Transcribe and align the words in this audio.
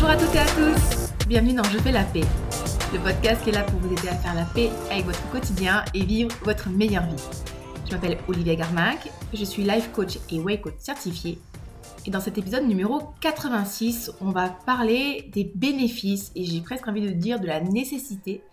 Bonjour 0.00 0.10
à 0.10 0.16
toutes 0.16 0.34
et 0.36 0.38
à 0.38 0.46
tous, 0.46 1.12
bienvenue 1.26 1.54
dans 1.54 1.64
Je 1.64 1.76
fais 1.78 1.90
la 1.90 2.04
paix, 2.04 2.22
le 2.92 3.00
podcast 3.00 3.42
qui 3.42 3.50
est 3.50 3.52
là 3.52 3.64
pour 3.64 3.80
vous 3.80 3.92
aider 3.92 4.06
à 4.06 4.14
faire 4.14 4.32
la 4.36 4.44
paix 4.44 4.70
avec 4.92 5.04
votre 5.04 5.28
quotidien 5.32 5.84
et 5.92 6.04
vivre 6.04 6.30
votre 6.44 6.70
meilleure 6.70 7.04
vie. 7.04 7.20
Je 7.84 7.90
m'appelle 7.90 8.16
Olivia 8.28 8.54
Garmac, 8.54 9.10
je 9.34 9.44
suis 9.44 9.64
life 9.64 9.90
coach 9.90 10.20
et 10.30 10.38
way 10.38 10.60
coach 10.60 10.76
certifié. 10.78 11.40
Et 12.06 12.12
dans 12.12 12.20
cet 12.20 12.38
épisode 12.38 12.62
numéro 12.68 13.12
86, 13.20 14.12
on 14.20 14.30
va 14.30 14.50
parler 14.50 15.28
des 15.32 15.50
bénéfices 15.56 16.30
et 16.36 16.44
j'ai 16.44 16.60
presque 16.60 16.86
envie 16.86 17.02
de 17.02 17.10
dire 17.10 17.40
de 17.40 17.48
la 17.48 17.60
nécessité 17.60 18.44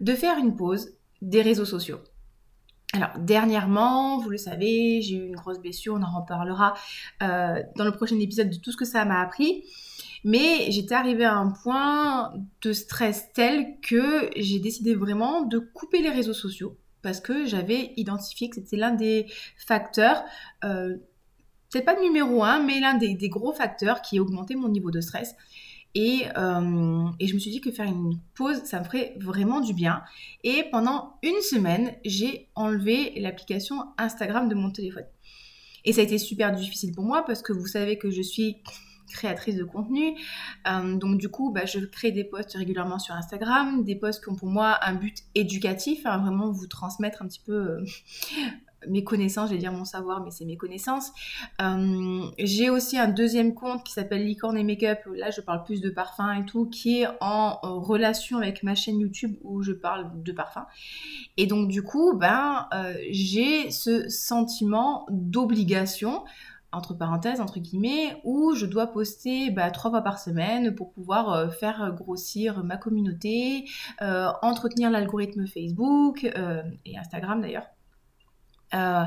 de 0.00 0.12
faire 0.12 0.36
une 0.36 0.54
pause 0.54 0.92
des 1.22 1.40
réseaux 1.40 1.64
sociaux. 1.64 2.00
Alors, 2.92 3.12
dernièrement, 3.18 4.18
vous 4.18 4.28
le 4.28 4.36
savez, 4.36 5.00
j'ai 5.00 5.16
eu 5.16 5.26
une 5.28 5.36
grosse 5.36 5.60
blessure, 5.60 5.94
on 5.94 6.02
en 6.02 6.20
reparlera 6.20 6.74
euh, 7.22 7.62
dans 7.76 7.84
le 7.84 7.92
prochain 7.92 8.18
épisode 8.18 8.50
de 8.50 8.56
tout 8.56 8.70
ce 8.70 8.76
que 8.76 8.84
ça 8.84 9.06
m'a 9.06 9.22
appris. 9.22 9.64
Mais 10.24 10.70
j'étais 10.70 10.94
arrivée 10.94 11.24
à 11.24 11.36
un 11.36 11.50
point 11.50 12.32
de 12.62 12.72
stress 12.72 13.32
tel 13.32 13.78
que 13.80 14.30
j'ai 14.36 14.58
décidé 14.58 14.94
vraiment 14.94 15.42
de 15.42 15.58
couper 15.58 16.02
les 16.02 16.10
réseaux 16.10 16.34
sociaux 16.34 16.76
parce 17.02 17.20
que 17.20 17.46
j'avais 17.46 17.92
identifié 17.96 18.50
que 18.50 18.56
c'était 18.56 18.76
l'un 18.76 18.92
des 18.92 19.26
facteurs, 19.56 20.22
euh, 20.64 20.96
peut-être 21.70 21.84
pas 21.84 21.94
le 21.94 22.02
numéro 22.02 22.44
un, 22.44 22.60
mais 22.60 22.80
l'un 22.80 22.94
des, 22.94 23.16
gros 23.28 23.52
facteurs 23.52 24.02
qui 24.02 24.20
augmentait 24.20 24.54
mon 24.54 24.68
niveau 24.68 24.90
de 24.90 25.00
stress. 25.00 25.34
Euh, 25.96 27.08
et, 27.18 27.26
je 27.26 27.34
me 27.34 27.38
suis 27.38 27.50
dit 27.50 27.60
que 27.60 27.72
faire 27.72 27.86
une 27.86 28.20
pause, 28.34 28.62
ça 28.64 28.78
me 28.78 28.84
ferait 28.84 29.14
vraiment 29.18 29.60
du 29.60 29.74
bien. 29.74 30.02
Et 30.44 30.64
pendant 30.70 31.16
une 31.22 31.40
semaine, 31.42 31.94
j'ai 32.04 32.48
enlevé 32.54 33.18
l'application 33.18 33.76
Instagram 33.98 34.48
de 34.48 34.54
mon 34.54 34.70
téléphone. 34.70 35.06
Et 35.84 35.92
ça 35.92 36.02
a 36.02 36.04
été 36.04 36.18
super 36.18 36.52
difficile 36.52 36.94
pour 36.94 37.04
moi 37.04 37.24
parce 37.24 37.42
que 37.42 37.52
vous 37.52 37.66
savez 37.66 37.98
que 37.98 38.10
je 38.10 38.22
suis 38.22 38.58
créatrice 39.10 39.56
de 39.56 39.64
contenu. 39.64 40.16
Euh, 40.68 40.96
donc 40.96 41.18
du 41.18 41.28
coup, 41.28 41.52
bah, 41.52 41.66
je 41.66 41.80
crée 41.80 42.12
des 42.12 42.24
posts 42.24 42.54
régulièrement 42.54 42.98
sur 42.98 43.14
Instagram, 43.14 43.84
des 43.84 43.96
posts 43.96 44.22
qui 44.24 44.30
ont 44.30 44.36
pour 44.36 44.48
moi 44.48 44.78
un 44.82 44.94
but 44.94 45.18
éducatif, 45.34 46.06
hein, 46.06 46.18
vraiment 46.18 46.50
vous 46.50 46.66
transmettre 46.66 47.22
un 47.22 47.26
petit 47.26 47.42
peu 47.44 47.52
euh, 47.52 47.84
mes 48.88 49.04
connaissances, 49.04 49.50
je 49.50 49.54
vais 49.54 49.60
dire 49.60 49.72
mon 49.72 49.84
savoir, 49.84 50.22
mais 50.24 50.30
c'est 50.30 50.46
mes 50.46 50.56
connaissances. 50.56 51.12
Euh, 51.60 52.22
j'ai 52.38 52.70
aussi 52.70 52.96
un 52.98 53.08
deuxième 53.08 53.52
compte 53.52 53.84
qui 53.84 53.92
s'appelle 53.92 54.24
Licorne 54.24 54.56
et 54.56 54.64
Makeup. 54.64 55.00
Là, 55.14 55.30
je 55.30 55.42
parle 55.42 55.64
plus 55.64 55.82
de 55.82 55.90
parfum 55.90 56.32
et 56.32 56.46
tout, 56.46 56.64
qui 56.66 57.02
est 57.02 57.06
en 57.20 57.58
relation 57.62 58.38
avec 58.38 58.62
ma 58.62 58.74
chaîne 58.74 58.98
YouTube 58.98 59.36
où 59.42 59.62
je 59.62 59.72
parle 59.72 60.10
de 60.22 60.32
parfum. 60.32 60.66
Et 61.36 61.46
donc, 61.46 61.68
du 61.68 61.82
coup, 61.82 62.16
ben, 62.16 62.68
j'ai 63.10 63.70
ce 63.70 64.08
sentiment 64.08 65.04
d'obligation 65.10 66.24
entre 66.72 66.94
parenthèses, 66.94 67.40
entre 67.40 67.58
guillemets, 67.58 68.20
où 68.24 68.54
je 68.54 68.66
dois 68.66 68.86
poster 68.86 69.50
bah, 69.50 69.70
trois 69.70 69.90
fois 69.90 70.02
par 70.02 70.18
semaine 70.18 70.74
pour 70.74 70.92
pouvoir 70.92 71.32
euh, 71.32 71.48
faire 71.48 71.92
grossir 71.96 72.64
ma 72.64 72.76
communauté, 72.76 73.64
euh, 74.02 74.28
entretenir 74.42 74.90
l'algorithme 74.90 75.46
Facebook 75.46 76.24
euh, 76.36 76.62
et 76.84 76.98
Instagram 76.98 77.40
d'ailleurs. 77.40 77.66
Euh, 78.74 79.04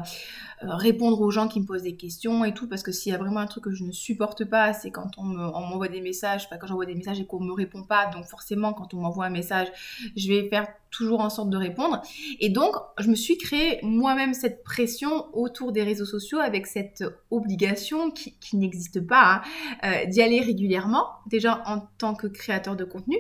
répondre 0.62 1.20
aux 1.22 1.32
gens 1.32 1.48
qui 1.48 1.60
me 1.60 1.66
posent 1.66 1.84
des 1.84 1.96
questions 1.96 2.46
et 2.46 2.54
tout, 2.54 2.68
parce 2.68 2.84
que 2.84 2.92
s'il 2.92 3.12
y 3.12 3.16
a 3.16 3.18
vraiment 3.18 3.40
un 3.40 3.48
truc 3.48 3.66
que 3.66 3.72
je 3.72 3.84
ne 3.84 3.92
supporte 3.92 4.46
pas, 4.46 4.74
c'est 4.74 4.92
quand 4.92 5.12
on 5.18 5.24
m'envoie 5.24 5.90
des 5.90 6.02
messages, 6.02 6.50
pas 6.50 6.58
quand 6.58 6.68
j'envoie 6.68 6.86
des 6.86 6.96
messages 6.96 7.20
et 7.20 7.26
qu'on 7.26 7.42
me 7.42 7.52
répond 7.52 7.84
pas, 7.84 8.08
donc 8.08 8.26
forcément 8.26 8.74
quand 8.74 8.94
on 8.94 8.98
m'envoie 8.98 9.26
un 9.26 9.30
message, 9.30 9.68
je 10.16 10.28
vais 10.28 10.48
faire 10.48 10.68
toujours 10.90 11.22
en 11.22 11.30
sorte 11.30 11.50
de 11.50 11.58
répondre. 11.58 12.02
Et 12.40 12.50
donc, 12.50 12.76
je 13.00 13.10
me 13.10 13.16
suis 13.16 13.38
créé 13.38 13.80
moi-même 13.84 14.34
cette 14.34 14.64
pression 14.64 15.26
autour 15.34 15.72
des 15.72 15.84
réseaux 15.84 16.06
sociaux 16.06 16.40
avec 16.40 16.68
cette 16.68 17.04
obligation 17.32 18.12
qui, 18.12 18.38
n'existe 18.56 19.06
pas, 19.06 19.42
hein, 19.42 19.42
euh, 19.84 20.06
d'y 20.06 20.22
aller 20.22 20.40
régulièrement, 20.40 21.08
déjà 21.26 21.64
en 21.66 21.88
tant 21.98 22.14
que 22.14 22.28
créateur 22.28 22.76
de 22.76 22.84
contenu, 22.84 23.18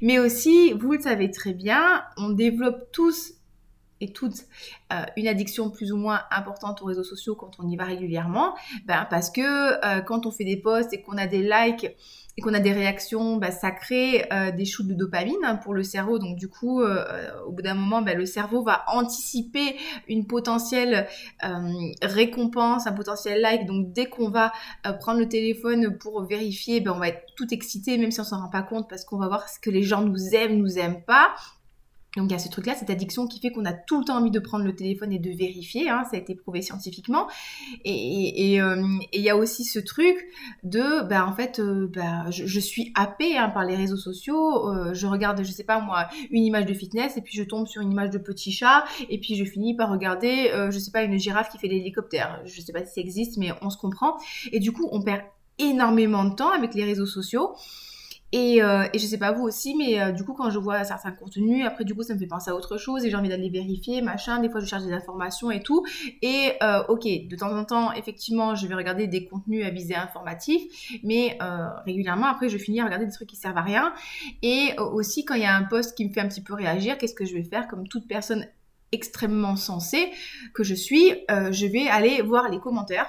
mais 0.00 0.18
aussi, 0.18 0.72
vous 0.72 0.92
le 0.92 1.00
savez 1.00 1.30
très 1.30 1.52
bien, 1.52 2.04
on 2.16 2.30
développe 2.30 2.90
tous 2.92 3.34
et 4.00 4.12
toutes 4.12 4.46
euh, 4.92 5.02
une 5.16 5.28
addiction 5.28 5.70
plus 5.70 5.92
ou 5.92 5.96
moins 5.96 6.22
importante 6.30 6.82
aux 6.82 6.86
réseaux 6.86 7.04
sociaux 7.04 7.34
quand 7.34 7.52
on 7.58 7.68
y 7.68 7.76
va 7.76 7.84
régulièrement, 7.84 8.54
ben 8.86 9.06
parce 9.08 9.30
que 9.30 9.40
euh, 9.40 10.00
quand 10.00 10.26
on 10.26 10.30
fait 10.30 10.44
des 10.44 10.56
posts 10.56 10.92
et 10.92 11.02
qu'on 11.02 11.16
a 11.16 11.26
des 11.26 11.42
likes 11.42 11.86
et 12.36 12.42
qu'on 12.42 12.54
a 12.54 12.60
des 12.60 12.72
réactions, 12.72 13.36
ben, 13.36 13.50
ça 13.50 13.70
crée 13.70 14.24
euh, 14.32 14.50
des 14.52 14.64
shoots 14.64 14.86
de 14.86 14.94
dopamine 14.94 15.36
hein, 15.44 15.56
pour 15.56 15.74
le 15.74 15.82
cerveau. 15.82 16.18
Donc 16.18 16.36
du 16.36 16.48
coup, 16.48 16.82
au 16.82 17.52
bout 17.52 17.62
d'un 17.62 17.74
moment, 17.74 18.02
ben, 18.02 18.16
le 18.16 18.24
cerveau 18.24 18.62
va 18.62 18.84
anticiper 18.88 19.76
une 20.08 20.26
potentielle 20.26 21.06
récompense, 22.02 22.86
un 22.86 22.92
potentiel 22.92 23.40
like. 23.40 23.66
Donc 23.66 23.92
dès 23.92 24.06
qu'on 24.06 24.30
va 24.30 24.52
prendre 25.00 25.18
le 25.18 25.28
téléphone 25.28 25.98
pour 25.98 26.24
vérifier, 26.24 26.80
ben, 26.80 26.92
on 26.92 26.98
va 26.98 27.08
être 27.08 27.22
tout 27.36 27.52
excité, 27.52 27.98
même 27.98 28.10
si 28.10 28.20
on 28.20 28.24
s'en 28.24 28.40
rend 28.40 28.48
pas 28.48 28.62
compte, 28.62 28.88
parce 28.88 29.04
qu'on 29.04 29.18
va 29.18 29.26
voir 29.26 29.48
ce 29.48 29.58
que 29.58 29.70
les 29.70 29.82
gens 29.82 30.02
nous 30.02 30.34
aiment, 30.34 30.56
nous 30.56 30.78
aiment 30.78 31.02
pas. 31.02 31.34
Donc 32.16 32.28
il 32.28 32.32
y 32.32 32.34
a 32.34 32.38
ce 32.38 32.48
truc-là, 32.48 32.74
cette 32.74 32.90
addiction 32.90 33.28
qui 33.28 33.40
fait 33.40 33.52
qu'on 33.52 33.64
a 33.64 33.72
tout 33.72 34.00
le 34.00 34.04
temps 34.04 34.18
envie 34.18 34.32
de 34.32 34.40
prendre 34.40 34.64
le 34.64 34.74
téléphone 34.74 35.12
et 35.12 35.20
de 35.20 35.30
vérifier, 35.30 35.88
hein, 35.88 36.02
ça 36.10 36.16
a 36.16 36.18
été 36.18 36.34
prouvé 36.34 36.60
scientifiquement. 36.60 37.28
Et 37.84 38.60
euh, 38.60 38.84
il 39.12 39.20
y 39.20 39.30
a 39.30 39.36
aussi 39.36 39.64
ce 39.64 39.78
truc 39.78 40.16
de, 40.64 41.06
ben 41.06 41.24
en 41.24 41.32
fait, 41.32 41.60
euh, 41.60 41.88
ben, 41.92 42.26
je, 42.30 42.60
suis 42.60 42.92
happée 42.96 43.38
hein, 43.38 43.48
par 43.48 43.64
les 43.64 43.76
réseaux 43.76 43.96
sociaux, 43.96 44.68
euh, 44.70 44.92
je 44.92 45.06
regarde, 45.06 45.42
je 45.44 45.52
sais 45.52 45.64
pas 45.64 45.80
moi, 45.80 46.08
une 46.30 46.44
image 46.44 46.66
de 46.66 46.74
fitness 46.74 47.16
et 47.16 47.20
puis 47.20 47.36
je 47.36 47.44
tombe 47.44 47.66
sur 47.66 47.80
une 47.80 47.92
image 47.92 48.10
de 48.10 48.18
petit 48.18 48.50
chat 48.50 48.84
et 49.08 49.18
puis 49.18 49.36
je 49.36 49.44
finis 49.44 49.76
par 49.76 49.90
regarder, 49.90 50.50
je 50.70 50.78
sais 50.78 50.90
pas, 50.90 51.02
une 51.02 51.18
girafe 51.18 51.50
qui 51.50 51.58
fait 51.58 51.68
l'hélicoptère. 51.68 52.40
Je 52.44 52.60
sais 52.60 52.72
pas 52.72 52.84
si 52.84 52.94
ça 52.94 53.00
existe, 53.00 53.36
mais 53.36 53.52
on 53.62 53.70
se 53.70 53.78
comprend. 53.78 54.16
Et 54.52 54.58
du 54.58 54.72
coup, 54.72 54.88
on 54.90 55.02
perd 55.02 55.22
énormément 55.58 56.24
de 56.24 56.34
temps 56.34 56.50
avec 56.50 56.74
les 56.74 56.84
réseaux 56.84 57.06
sociaux. 57.06 57.54
Et, 58.32 58.62
euh, 58.62 58.84
et 58.92 58.98
je 58.98 59.06
sais 59.06 59.18
pas 59.18 59.32
vous 59.32 59.42
aussi, 59.42 59.74
mais 59.76 60.00
euh, 60.00 60.12
du 60.12 60.22
coup, 60.24 60.34
quand 60.34 60.50
je 60.50 60.58
vois 60.58 60.84
certains 60.84 61.10
contenus, 61.10 61.66
après, 61.66 61.84
du 61.84 61.94
coup, 61.94 62.02
ça 62.02 62.14
me 62.14 62.18
fait 62.18 62.26
penser 62.26 62.50
à 62.50 62.54
autre 62.54 62.76
chose 62.76 63.04
et 63.04 63.10
j'ai 63.10 63.16
envie 63.16 63.28
d'aller 63.28 63.50
vérifier, 63.50 64.02
machin. 64.02 64.40
Des 64.40 64.48
fois, 64.48 64.60
je 64.60 64.66
cherche 64.66 64.84
des 64.84 64.92
informations 64.92 65.50
et 65.50 65.62
tout. 65.62 65.84
Et 66.22 66.52
euh, 66.62 66.82
ok, 66.88 67.04
de 67.04 67.36
temps 67.36 67.52
en 67.56 67.64
temps, 67.64 67.92
effectivement, 67.92 68.54
je 68.54 68.66
vais 68.68 68.74
regarder 68.74 69.08
des 69.08 69.26
contenus 69.26 69.64
à 69.66 69.70
visée 69.70 69.96
informatif, 69.96 70.62
mais 71.02 71.36
euh, 71.42 71.66
régulièrement, 71.84 72.26
après, 72.26 72.48
je 72.48 72.58
finis 72.58 72.80
à 72.80 72.84
regarder 72.84 73.06
des 73.06 73.12
trucs 73.12 73.28
qui 73.28 73.36
servent 73.36 73.58
à 73.58 73.62
rien. 73.62 73.92
Et 74.42 74.74
aussi, 74.78 75.24
quand 75.24 75.34
il 75.34 75.42
y 75.42 75.46
a 75.46 75.56
un 75.56 75.64
post 75.64 75.96
qui 75.96 76.06
me 76.06 76.12
fait 76.12 76.20
un 76.20 76.28
petit 76.28 76.42
peu 76.42 76.54
réagir, 76.54 76.98
qu'est-ce 76.98 77.14
que 77.14 77.24
je 77.24 77.34
vais 77.34 77.44
faire? 77.44 77.66
Comme 77.66 77.88
toute 77.88 78.06
personne 78.06 78.46
extrêmement 78.92 79.54
sensée 79.54 80.10
que 80.52 80.64
je 80.64 80.74
suis 80.74 81.12
Je 81.28 81.66
vais 81.66 81.88
aller 81.88 82.22
voir 82.22 82.48
les 82.48 82.58
commentaires 82.58 83.08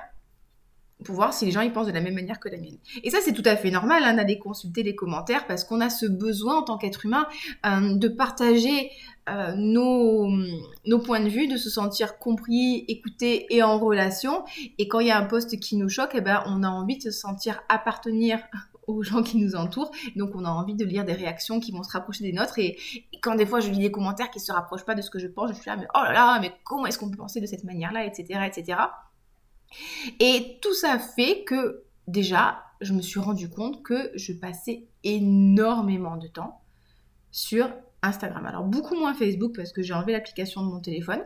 pour 1.04 1.16
voir 1.16 1.34
si 1.34 1.46
les 1.46 1.52
gens 1.52 1.62
y 1.62 1.70
pensent 1.70 1.88
de 1.88 1.92
la 1.92 2.02
même 2.02 2.14
manière 2.14 2.40
que 2.40 2.50
la 2.50 2.58
mienne. 2.58 2.78
Et 3.04 3.10
ça, 3.10 3.20
c'est 3.22 3.34
tout 3.34 3.44
à 3.46 3.56
fait 3.56 3.72
normal 3.72 4.04
hein, 4.04 4.14
d'aller 4.14 4.38
consulter 4.38 4.84
les 4.84 4.96
commentaires 4.96 5.48
parce 5.48 5.64
qu'on 5.64 5.82
a 5.82 5.90
ce 5.90 6.06
besoin 6.06 6.60
en 6.60 6.64
tant 6.64 6.78
qu'être 6.78 7.06
humain 7.06 7.28
euh, 7.66 7.96
de 7.96 8.08
partager 8.08 8.92
euh, 9.30 9.54
nos, 9.56 10.30
nos 10.86 11.00
points 11.00 11.20
de 11.20 11.30
vue, 11.30 11.48
de 11.48 11.58
se 11.58 11.70
sentir 11.70 12.18
compris, 12.18 12.86
écouté 12.88 13.54
et 13.54 13.62
en 13.64 13.78
relation. 13.78 14.44
Et 14.78 14.88
quand 14.88 15.00
il 15.00 15.08
y 15.08 15.12
a 15.12 15.18
un 15.18 15.26
poste 15.26 15.60
qui 15.60 15.78
nous 15.78 15.90
choque, 15.90 16.12
eh 16.16 16.22
ben, 16.22 16.44
on 16.48 16.64
a 16.64 16.70
envie 16.70 16.98
de 16.98 17.04
se 17.04 17.12
sentir 17.12 17.62
appartenir 17.70 18.40
aux 18.88 19.04
gens 19.04 19.22
qui 19.22 19.38
nous 19.38 19.56
entourent. 19.56 19.92
Donc, 20.16 20.32
on 20.36 20.44
a 20.44 20.50
envie 20.50 20.76
de 20.76 20.86
lire 20.86 21.06
des 21.06 21.14
réactions 21.14 21.60
qui 21.60 21.72
vont 21.72 21.84
se 21.84 21.92
rapprocher 21.92 22.24
des 22.24 22.34
nôtres. 22.34 22.58
Et, 22.60 22.78
quand 23.22 23.36
des 23.36 23.46
fois, 23.46 23.60
je 23.60 23.70
lis 23.70 23.80
des 23.80 23.92
commentaires 23.92 24.32
qui 24.32 24.40
se 24.40 24.52
rapprochent 24.52 24.86
pas 24.86 24.96
de 24.96 25.02
ce 25.02 25.10
que 25.10 25.20
je 25.20 25.28
pense, 25.28 25.50
je 25.50 25.56
suis 25.56 25.70
là, 25.70 25.78
mais 25.78 25.88
oh 25.94 26.00
là 26.04 26.14
là, 26.14 26.40
mais 26.42 26.52
comment 26.64 26.88
est-ce 26.88 26.98
qu'on 26.98 27.10
peut 27.10 27.18
penser 27.18 27.40
de 27.40 27.46
cette 27.46 27.64
manière-là, 27.64 28.06
etc., 28.06 28.42
etc. 28.48 28.80
Et 30.20 30.60
tout 30.62 30.74
ça 30.74 31.00
fait 31.00 31.44
que 31.44 31.84
déjà, 32.08 32.64
je 32.82 32.94
me 32.94 33.02
suis 33.02 33.20
rendu 33.20 33.50
compte 33.50 33.84
que 33.84 34.12
je 34.16 34.34
passais 34.34 34.88
énormément 35.04 36.18
de 36.18 36.28
temps 36.28 36.62
sur 37.32 37.72
Instagram. 38.04 38.46
Alors 38.46 38.64
beaucoup 38.64 38.96
moins 38.96 39.14
Facebook 39.14 39.54
parce 39.56 39.72
que 39.72 39.82
j'ai 39.82 39.94
enlevé 39.94 40.14
l'application 40.14 40.64
de 40.64 40.68
mon 40.72 40.80
téléphone. 40.80 41.22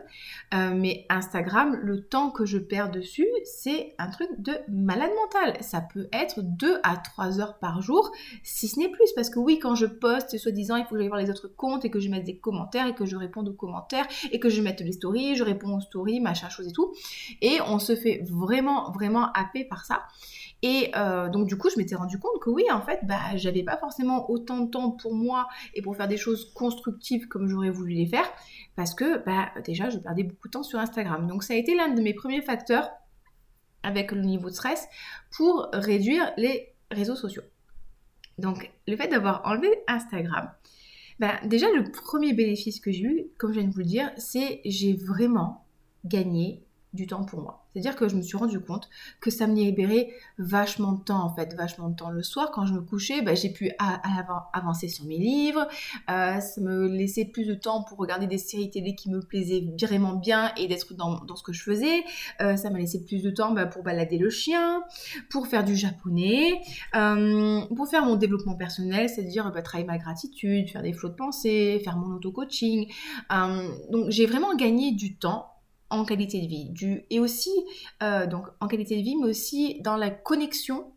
Euh, 0.54 0.74
mais 0.74 1.06
Instagram, 1.08 1.78
le 1.82 2.02
temps 2.02 2.30
que 2.30 2.44
je 2.44 2.58
perds 2.58 2.90
dessus, 2.90 3.26
c'est 3.44 3.94
un 3.98 4.08
truc 4.10 4.28
de 4.38 4.52
malade 4.68 5.10
mental. 5.22 5.56
Ça 5.62 5.80
peut 5.80 6.08
être 6.12 6.42
2 6.42 6.80
à 6.82 6.96
3 6.96 7.40
heures 7.40 7.58
par 7.58 7.80
jour, 7.80 8.12
si 8.42 8.68
ce 8.68 8.78
n'est 8.78 8.90
plus. 8.90 9.12
Parce 9.14 9.30
que 9.30 9.38
oui, 9.38 9.58
quand 9.58 9.74
je 9.74 9.86
poste, 9.86 10.36
soi-disant, 10.36 10.76
il 10.76 10.84
faut 10.84 10.90
que 10.90 10.98
j'aille 10.98 11.08
voir 11.08 11.20
les 11.20 11.30
autres 11.30 11.48
comptes 11.48 11.84
et 11.84 11.90
que 11.90 12.00
je 12.00 12.08
mette 12.08 12.24
des 12.24 12.38
commentaires 12.38 12.86
et 12.86 12.94
que 12.94 13.06
je 13.06 13.16
réponde 13.16 13.48
aux 13.48 13.54
commentaires 13.54 14.06
et 14.30 14.38
que 14.38 14.50
je 14.50 14.60
mette 14.60 14.80
les 14.80 14.92
stories, 14.92 15.36
je 15.36 15.44
réponds 15.44 15.76
aux 15.76 15.80
stories, 15.80 16.20
machin 16.20 16.48
chose 16.48 16.68
et 16.68 16.72
tout. 16.72 16.92
Et 17.40 17.58
on 17.66 17.78
se 17.78 17.96
fait 17.96 18.22
vraiment, 18.30 18.90
vraiment 18.92 19.32
happer 19.32 19.64
par 19.64 19.84
ça. 19.86 20.02
Et 20.62 20.90
euh, 20.96 21.28
donc 21.28 21.46
du 21.46 21.56
coup, 21.56 21.68
je 21.70 21.76
m'étais 21.76 21.94
rendu 21.94 22.18
compte 22.18 22.40
que 22.40 22.50
oui, 22.50 22.64
en 22.72 22.80
fait, 22.80 23.00
bah, 23.04 23.36
j'avais 23.36 23.62
pas 23.62 23.76
forcément 23.76 24.30
autant 24.30 24.60
de 24.60 24.70
temps 24.70 24.90
pour 24.90 25.14
moi 25.14 25.48
et 25.74 25.82
pour 25.82 25.96
faire 25.96 26.08
des 26.08 26.16
choses 26.16 26.50
constructives 26.66 27.28
comme 27.28 27.48
j'aurais 27.48 27.70
voulu 27.70 27.94
les 27.94 28.06
faire, 28.06 28.28
parce 28.74 28.94
que 28.94 29.24
bah, 29.24 29.50
déjà, 29.64 29.88
je 29.88 29.98
perdais 29.98 30.24
beaucoup 30.24 30.48
de 30.48 30.52
temps 30.52 30.64
sur 30.64 30.78
Instagram. 30.78 31.26
Donc 31.28 31.44
ça 31.44 31.54
a 31.54 31.56
été 31.56 31.74
l'un 31.76 31.88
de 31.88 32.00
mes 32.02 32.12
premiers 32.12 32.42
facteurs 32.42 32.90
avec 33.82 34.10
le 34.10 34.22
niveau 34.22 34.48
de 34.50 34.54
stress 34.54 34.88
pour 35.36 35.68
réduire 35.72 36.32
les 36.36 36.74
réseaux 36.90 37.14
sociaux. 37.14 37.44
Donc 38.38 38.70
le 38.88 38.96
fait 38.96 39.08
d'avoir 39.08 39.42
enlevé 39.44 39.68
Instagram, 39.86 40.50
bah, 41.20 41.40
déjà 41.44 41.66
le 41.70 41.84
premier 41.90 42.32
bénéfice 42.32 42.80
que 42.80 42.90
j'ai 42.90 43.04
eu, 43.04 43.26
comme 43.38 43.52
je 43.52 43.60
viens 43.60 43.68
de 43.68 43.72
vous 43.72 43.78
le 43.78 43.84
dire, 43.84 44.10
c'est 44.16 44.60
j'ai 44.64 44.94
vraiment 44.94 45.64
gagné 46.04 46.65
du 46.96 47.06
temps 47.06 47.24
pour 47.24 47.40
moi. 47.40 47.66
C'est-à-dire 47.76 47.94
que 47.94 48.08
je 48.08 48.16
me 48.16 48.22
suis 48.22 48.38
rendu 48.38 48.58
compte 48.58 48.88
que 49.20 49.30
ça 49.30 49.46
me 49.46 49.54
libérait 49.54 50.08
vachement 50.38 50.92
de 50.92 51.04
temps, 51.04 51.22
en 51.22 51.34
fait, 51.34 51.54
vachement 51.54 51.90
de 51.90 51.94
temps. 51.94 52.08
Le 52.08 52.22
soir, 52.22 52.50
quand 52.50 52.64
je 52.64 52.72
me 52.72 52.80
couchais, 52.80 53.20
bah, 53.20 53.34
j'ai 53.34 53.50
pu 53.50 53.70
avancer 54.54 54.88
sur 54.88 55.04
mes 55.04 55.18
livres, 55.18 55.68
euh, 56.10 56.40
ça 56.40 56.60
me 56.62 56.88
laissait 56.88 57.26
plus 57.26 57.44
de 57.44 57.52
temps 57.52 57.82
pour 57.82 57.98
regarder 57.98 58.26
des 58.26 58.38
séries 58.38 58.70
télé 58.70 58.94
qui 58.94 59.10
me 59.10 59.20
plaisaient 59.20 59.62
vraiment 59.78 60.14
bien 60.14 60.54
et 60.56 60.68
d'être 60.68 60.94
dans, 60.94 61.20
ce 61.36 61.42
que 61.42 61.52
je 61.52 61.62
faisais. 61.62 62.02
Euh, 62.40 62.56
ça 62.56 62.70
m'a 62.70 62.78
laissé 62.78 63.04
plus 63.04 63.22
de 63.22 63.30
temps 63.30 63.52
bah, 63.52 63.66
pour 63.66 63.82
balader 63.82 64.16
le 64.16 64.30
chien, 64.30 64.82
pour 65.28 65.46
faire 65.46 65.62
du 65.62 65.76
japonais, 65.76 66.62
euh, 66.94 67.60
pour 67.76 67.88
faire 67.88 68.06
mon 68.06 68.16
développement 68.16 68.54
personnel, 68.54 69.10
c'est-à-dire 69.10 69.52
bah, 69.52 69.60
travailler 69.60 69.86
ma 69.86 69.98
gratitude, 69.98 70.70
faire 70.70 70.82
des 70.82 70.94
flots 70.94 71.10
de 71.10 71.14
pensée, 71.14 71.78
faire 71.84 71.98
mon 71.98 72.16
auto-coaching. 72.16 72.90
donc 73.90 74.08
j'ai 74.08 74.24
vraiment 74.24 74.56
gagné 74.56 74.92
du 74.92 75.16
temps 75.16 75.55
en 75.90 76.04
qualité 76.04 76.40
de 76.40 76.46
vie. 76.46 76.70
Du, 76.70 77.04
et 77.10 77.20
aussi, 77.20 77.50
euh, 78.02 78.26
donc 78.26 78.46
en 78.60 78.68
qualité 78.68 78.96
de 78.96 79.02
vie, 79.02 79.16
mais 79.16 79.28
aussi 79.28 79.80
dans 79.82 79.96
la 79.96 80.10
connexion 80.10 80.92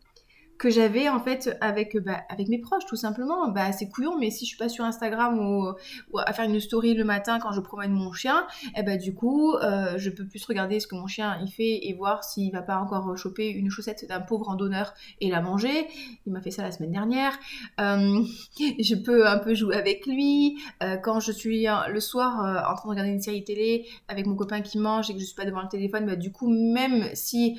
que 0.60 0.68
j'avais 0.68 1.08
en 1.08 1.18
fait 1.20 1.56
avec, 1.62 1.96
bah, 1.96 2.20
avec 2.28 2.48
mes 2.48 2.58
proches 2.58 2.84
tout 2.84 2.94
simplement. 2.94 3.48
Bah, 3.48 3.72
c'est 3.72 3.88
couillon, 3.88 4.18
mais 4.18 4.30
si 4.30 4.44
je 4.44 4.50
suis 4.50 4.58
pas 4.58 4.68
sur 4.68 4.84
Instagram 4.84 5.38
ou, 5.38 6.18
à 6.18 6.32
faire 6.34 6.44
une 6.44 6.60
story 6.60 6.92
le 6.92 7.02
matin 7.02 7.38
quand 7.40 7.52
je 7.52 7.60
promène 7.60 7.92
mon 7.92 8.12
chien, 8.12 8.46
et 8.76 8.80
eh 8.80 8.82
bah, 8.82 8.98
du 8.98 9.14
coup, 9.14 9.54
euh, 9.54 9.94
je 9.96 10.10
peux 10.10 10.26
plus 10.26 10.44
regarder 10.44 10.78
ce 10.78 10.86
que 10.86 10.94
mon 10.94 11.06
chien 11.06 11.38
il 11.42 11.50
fait 11.50 11.88
et 11.88 11.94
voir 11.94 12.24
s'il 12.24 12.52
va 12.52 12.60
pas 12.60 12.76
encore 12.76 13.16
choper 13.16 13.48
une 13.48 13.70
chaussette 13.70 14.06
d'un 14.06 14.20
pauvre 14.20 14.46
randonneur 14.46 14.92
et 15.22 15.30
la 15.30 15.40
manger. 15.40 15.88
Il 16.26 16.32
m'a 16.34 16.42
fait 16.42 16.50
ça 16.50 16.62
la 16.62 16.72
semaine 16.72 16.92
dernière. 16.92 17.32
Euh, 17.80 18.22
je 18.58 18.94
peux 18.96 19.26
un 19.26 19.38
peu 19.38 19.54
jouer 19.54 19.76
avec 19.76 20.06
lui. 20.06 20.58
Euh, 20.82 20.98
quand 20.98 21.20
je 21.20 21.32
suis 21.32 21.66
le 21.88 22.00
soir 22.00 22.68
en 22.70 22.74
train 22.74 22.84
de 22.84 22.90
regarder 22.90 23.12
une 23.12 23.22
série 23.22 23.44
télé 23.44 23.86
avec 24.08 24.26
mon 24.26 24.36
copain 24.36 24.60
qui 24.60 24.78
mange 24.78 25.08
et 25.08 25.14
que 25.14 25.20
je 25.20 25.24
suis 25.24 25.34
pas 25.34 25.46
devant 25.46 25.62
le 25.62 25.68
téléphone, 25.68 26.04
bah, 26.04 26.16
du 26.16 26.30
coup, 26.30 26.50
même 26.50 27.06
si 27.14 27.58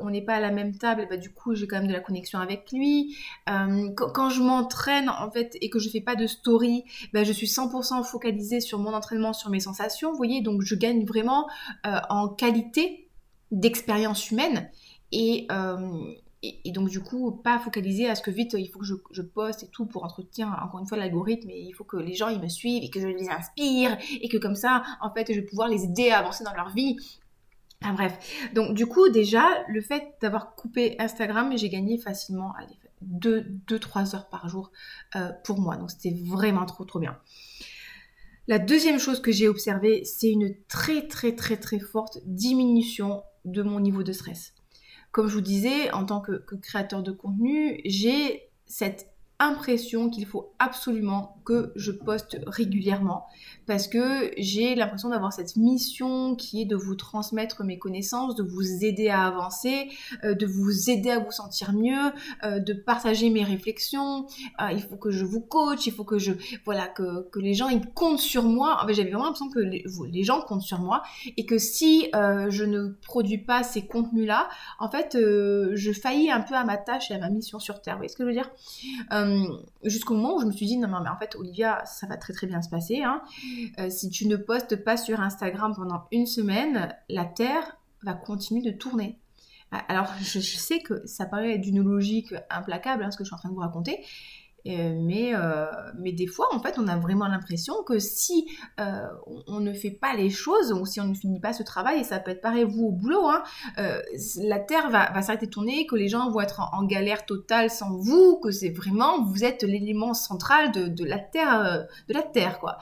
on 0.00 0.10
n'est 0.10 0.24
pas 0.24 0.34
à 0.34 0.40
la 0.40 0.50
même 0.50 0.76
table, 0.76 1.06
bah, 1.08 1.16
du 1.16 1.30
coup, 1.30 1.54
j'ai 1.54 1.68
quand 1.68 1.76
même 1.76 1.86
de 1.86 1.92
la 1.92 2.00
connexion 2.00 2.31
avec 2.40 2.70
lui. 2.72 3.16
Euh, 3.48 3.90
quand, 3.94 4.30
je 4.30 4.42
m'entraîne 4.42 5.08
en 5.08 5.30
fait 5.30 5.56
et 5.60 5.70
que 5.70 5.78
je 5.78 5.88
fais 5.88 6.00
pas 6.00 6.14
de 6.14 6.26
story, 6.26 6.84
ben, 7.12 7.24
je 7.24 7.32
suis 7.32 7.46
100% 7.46 8.04
focalisée 8.04 8.60
sur 8.60 8.78
mon 8.78 8.92
entraînement, 8.94 9.32
sur 9.32 9.50
mes 9.50 9.60
sensations. 9.60 10.10
Vous 10.10 10.16
voyez, 10.16 10.42
donc 10.42 10.62
je 10.62 10.74
gagne 10.74 11.04
vraiment 11.04 11.48
euh, 11.86 11.98
en 12.08 12.28
qualité 12.28 13.08
d'expérience 13.50 14.30
humaine 14.30 14.70
euh, 15.14 16.14
et, 16.42 16.60
et, 16.64 16.72
donc 16.72 16.88
du 16.88 17.00
coup 17.00 17.30
pas 17.30 17.58
focaliser 17.58 18.08
à 18.08 18.14
ce 18.14 18.22
que 18.22 18.30
vite 18.30 18.56
il 18.58 18.68
faut 18.68 18.78
que 18.78 18.86
je, 18.86 19.22
poste 19.22 19.62
et 19.62 19.68
tout 19.68 19.84
pour 19.84 20.04
entretenir 20.04 20.48
encore 20.64 20.80
une 20.80 20.86
fois 20.86 20.96
l'algorithme 20.96 21.50
et 21.50 21.60
il 21.60 21.72
faut 21.72 21.84
que 21.84 21.98
les 21.98 22.14
gens 22.14 22.28
ils 22.28 22.40
me 22.40 22.48
suivent 22.48 22.82
et 22.82 22.88
que 22.88 22.98
je 22.98 23.06
les 23.06 23.28
inspire 23.28 23.96
et 24.20 24.28
que 24.28 24.38
comme 24.38 24.54
ça 24.54 24.82
en 25.02 25.10
fait 25.10 25.26
je 25.28 25.40
vais 25.40 25.46
pouvoir 25.46 25.68
les 25.68 25.84
aider 25.84 26.08
à 26.08 26.18
avancer 26.18 26.44
dans 26.44 26.54
leur 26.54 26.70
vie 26.70 26.96
Enfin 27.82 27.94
bref, 27.94 28.48
donc 28.54 28.74
du 28.74 28.86
coup 28.86 29.08
déjà, 29.08 29.44
le 29.68 29.80
fait 29.80 30.14
d'avoir 30.20 30.54
coupé 30.54 30.96
Instagram, 30.98 31.52
j'ai 31.56 31.68
gagné 31.68 31.98
facilement 31.98 32.52
2-3 33.04 34.14
heures 34.14 34.28
par 34.28 34.48
jour 34.48 34.70
euh, 35.16 35.30
pour 35.44 35.60
moi. 35.60 35.76
Donc 35.76 35.90
c'était 35.90 36.16
vraiment 36.24 36.64
trop 36.64 36.84
trop 36.84 37.00
bien. 37.00 37.18
La 38.48 38.58
deuxième 38.58 38.98
chose 38.98 39.20
que 39.20 39.32
j'ai 39.32 39.48
observée, 39.48 40.04
c'est 40.04 40.30
une 40.30 40.54
très 40.68 41.06
très 41.06 41.34
très 41.34 41.56
très 41.56 41.78
forte 41.78 42.18
diminution 42.24 43.22
de 43.44 43.62
mon 43.62 43.80
niveau 43.80 44.02
de 44.02 44.12
stress. 44.12 44.54
Comme 45.10 45.28
je 45.28 45.34
vous 45.34 45.40
disais, 45.40 45.90
en 45.92 46.04
tant 46.04 46.20
que 46.20 46.44
créateur 46.62 47.02
de 47.02 47.12
contenu, 47.12 47.80
j'ai 47.84 48.48
cette 48.66 49.11
impression 49.42 50.08
qu'il 50.08 50.26
faut 50.26 50.52
absolument 50.58 51.36
que 51.44 51.72
je 51.74 51.90
poste 51.90 52.38
régulièrement 52.46 53.26
parce 53.66 53.86
que 53.86 54.30
j'ai 54.38 54.74
l'impression 54.74 55.08
d'avoir 55.08 55.32
cette 55.32 55.56
mission 55.56 56.34
qui 56.34 56.62
est 56.62 56.64
de 56.64 56.76
vous 56.76 56.94
transmettre 56.94 57.64
mes 57.64 57.78
connaissances, 57.78 58.34
de 58.34 58.42
vous 58.42 58.84
aider 58.84 59.08
à 59.08 59.26
avancer, 59.26 59.88
euh, 60.24 60.34
de 60.34 60.46
vous 60.46 60.90
aider 60.90 61.10
à 61.10 61.18
vous 61.18 61.30
sentir 61.30 61.72
mieux, 61.72 62.12
euh, 62.44 62.58
de 62.58 62.72
partager 62.72 63.30
mes 63.30 63.44
réflexions. 63.44 64.26
Euh, 64.60 64.72
il 64.72 64.82
faut 64.82 64.96
que 64.96 65.10
je 65.10 65.24
vous 65.24 65.40
coach, 65.40 65.86
il 65.86 65.92
faut 65.92 66.04
que 66.04 66.18
je 66.18 66.32
voilà 66.64 66.88
que, 66.88 67.28
les 67.36 67.54
gens 67.54 67.68
ils 67.68 67.86
comptent 67.90 68.18
sur 68.18 68.44
moi. 68.44 68.78
En 68.82 68.86
fait, 68.86 68.94
j'avais 68.94 69.10
vraiment 69.10 69.26
l'impression 69.26 69.50
que 69.50 69.60
les, 69.60 69.84
les, 70.10 70.22
gens 70.22 70.40
comptent 70.42 70.62
sur 70.62 70.78
moi 70.78 71.02
et 71.36 71.46
que 71.46 71.58
si 71.58 72.08
je 72.12 72.64
ne 72.64 72.88
produis 73.02 73.38
pas 73.38 73.62
ces 73.62 73.86
contenus 73.86 74.26
là, 74.26 74.48
en 74.78 74.88
fait, 74.88 75.16
je 75.16 75.92
faillis 75.92 76.30
un 76.30 76.40
peu 76.40 76.54
à 76.54 76.64
ma 76.64 76.76
tâche 76.76 77.10
et 77.10 77.14
à 77.14 77.18
ma 77.18 77.30
mission 77.30 77.58
sur 77.58 77.80
terre. 77.80 77.94
Vous 77.94 78.00
voyez 78.00 78.08
ce 78.08 78.16
que 78.16 78.22
je 78.22 78.28
veux 78.28 78.34
dire? 78.34 78.50
Jusqu'au 79.84 80.14
moment 80.14 80.36
où 80.36 80.40
je 80.40 80.46
me 80.46 80.52
suis 80.52 80.66
dit 80.66 80.76
non 80.76 80.88
mais 80.88 81.08
en 81.08 81.16
fait 81.18 81.36
Olivia, 81.36 81.84
ça 81.84 82.06
va 82.06 82.16
très 82.16 82.32
très 82.32 82.46
bien 82.46 82.62
se 82.62 82.68
passer. 82.68 83.02
Hein. 83.02 83.22
Euh, 83.78 83.90
si 83.90 84.10
tu 84.10 84.26
ne 84.26 84.36
postes 84.36 84.76
pas 84.76 84.96
sur 84.96 85.20
Instagram 85.20 85.74
pendant 85.74 86.04
une 86.12 86.26
semaine, 86.26 86.94
la 87.08 87.24
Terre 87.24 87.76
va 88.02 88.14
continuer 88.14 88.62
de 88.62 88.76
tourner. 88.76 89.18
Alors, 89.88 90.12
je, 90.20 90.38
sais 90.38 90.80
que 90.80 91.06
ça 91.06 91.24
paraît 91.24 91.56
d'une 91.56 91.82
logique 91.82 92.34
implacable, 92.50 93.02
hein, 93.02 93.10
ce 93.10 93.16
que 93.16 93.24
je 93.24 93.28
suis 93.28 93.34
en 93.34 93.38
train 93.38 93.48
de 93.48 93.54
vous 93.54 93.60
raconter, 93.60 94.04
euh, 94.66 94.94
mais, 94.96 95.34
euh, 95.34 95.66
mais 95.98 96.12
des 96.12 96.26
fois, 96.26 96.48
en 96.54 96.60
fait, 96.60 96.78
on 96.78 96.88
a 96.88 96.96
vraiment 96.96 97.26
l'impression 97.26 97.82
que 97.84 97.98
si 97.98 98.46
on, 99.46 99.60
ne 99.60 99.72
fait 99.72 99.90
pas 99.90 100.14
les 100.14 100.30
choses, 100.30 100.72
ou 100.72 100.86
si 100.86 101.00
on 101.00 101.04
ne 101.04 101.14
finit 101.14 101.40
pas 101.40 101.52
ce 101.52 101.62
travail, 101.62 102.00
et 102.00 102.04
ça 102.04 102.18
peut 102.18 102.30
être 102.30 102.40
pareil 102.40 102.64
vous 102.64 102.86
au 102.86 102.92
boulot, 102.92 103.28
hein, 103.28 103.42
la 104.38 104.58
Terre 104.58 104.90
va, 104.90 105.22
s'arrêter 105.22 105.46
de 105.46 105.50
tourner, 105.50 105.86
que 105.86 105.96
les 105.96 106.08
gens 106.08 106.30
vont 106.30 106.40
être 106.40 106.60
en, 106.72 106.84
galère 106.84 107.24
totale 107.26 107.70
sans 107.70 107.96
vous, 107.96 108.40
que 108.42 108.50
c'est 108.50 108.70
vraiment, 108.70 109.24
vous 109.24 109.44
êtes 109.44 109.62
l'élément 109.62 110.14
central 110.14 110.72
de, 110.72 110.88
de, 110.88 111.04
la 111.04 111.18
Terre, 111.18 111.86
de 112.08 112.14
la 112.14 112.22
Terre, 112.22 112.58
quoi. 112.58 112.78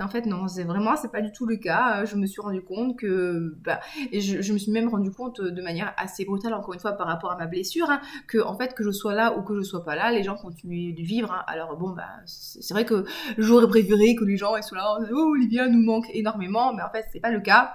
En 0.00 0.08
fait, 0.08 0.24
non, 0.26 0.48
c'est 0.48 0.64
vraiment, 0.64 0.96
c'est 0.96 1.10
pas 1.10 1.20
du 1.20 1.32
tout 1.32 1.46
le 1.46 1.56
cas. 1.56 2.00
Euh, 2.02 2.06
je 2.06 2.16
me 2.16 2.26
suis 2.26 2.40
rendu 2.40 2.62
compte 2.62 2.98
que, 2.98 3.54
bah, 3.62 3.80
je, 4.12 4.52
me 4.52 4.58
suis 4.58 4.72
même 4.72 4.88
rendu 4.88 5.10
compte 5.10 5.40
de 5.40 5.62
manière 5.62 5.92
assez 5.96 6.24
brutale, 6.24 6.54
encore 6.54 6.72
une 6.74 6.80
fois, 6.80 6.92
par 6.92 7.06
rapport 7.06 7.30
à 7.30 7.36
ma 7.36 7.46
blessure, 7.46 7.90
hein, 7.90 8.00
que, 8.26 8.38
en 8.38 8.56
fait, 8.56 8.74
que 8.74 8.82
je 8.84 8.90
sois 8.90 9.14
là 9.14 9.36
ou 9.36 9.42
que 9.42 9.54
je 9.56 9.62
sois 9.62 9.84
pas 9.84 9.94
là, 9.94 10.10
les 10.10 10.22
gens 10.22 10.36
continuent 10.36 10.94
de 10.94 11.02
vivre. 11.02 11.30
Hein. 11.32 11.42
Alors, 11.46 11.76
bon, 11.76 11.90
bah, 11.90 12.08
c'est 12.26 12.72
vrai 12.72 12.84
que 12.84 13.04
j'aurais 13.36 13.68
préféré 13.68 14.14
que 14.14 14.24
les 14.24 14.36
gens 14.36 14.54
soient 14.62 14.78
là, 14.78 14.98
oh, 15.12 15.32
Olivia 15.32 15.68
nous 15.68 15.82
manque 15.82 16.08
énormément, 16.14 16.72
mais 16.74 16.82
en 16.82 16.90
fait, 16.90 17.04
c'est 17.12 17.20
pas 17.20 17.30
le 17.30 17.40
cas. 17.40 17.74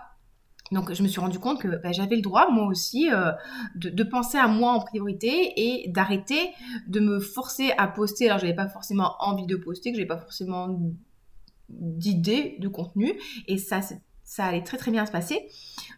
Donc 0.71 0.93
je 0.93 1.01
me 1.01 1.07
suis 1.07 1.21
rendu 1.21 1.39
compte 1.39 1.61
que 1.61 1.67
bah, 1.67 1.91
j'avais 1.91 2.15
le 2.15 2.21
droit 2.21 2.49
moi 2.51 2.65
aussi 2.67 3.09
euh, 3.11 3.31
de, 3.75 4.03
penser 4.03 4.37
à 4.37 4.47
moi 4.47 4.73
en 4.73 4.81
priorité 4.81 5.53
et 5.55 5.89
d'arrêter 5.89 6.51
de 6.87 6.99
me 6.99 7.19
forcer 7.19 7.71
à 7.77 7.87
poster. 7.87 8.25
Alors 8.27 8.39
j'avais 8.39 8.55
pas 8.55 8.67
forcément 8.67 9.15
envie 9.19 9.45
de 9.45 9.55
poster, 9.55 9.91
que 9.91 9.97
j'avais 9.97 10.07
pas 10.07 10.17
forcément 10.17 10.77
d'idées, 11.69 12.57
de 12.59 12.67
contenu, 12.67 13.13
et 13.47 13.57
ça, 13.57 13.81
ça 14.23 14.45
allait 14.45 14.63
très 14.63 14.77
très 14.77 14.91
bien 14.91 15.05
se 15.05 15.11
passer. 15.11 15.47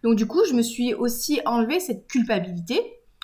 Donc 0.03 0.15
du 0.15 0.25
coup, 0.25 0.41
je 0.47 0.53
me 0.53 0.61
suis 0.61 0.93
aussi 0.93 1.41
enlevé 1.45 1.79
cette 1.79 2.07
culpabilité 2.07 2.79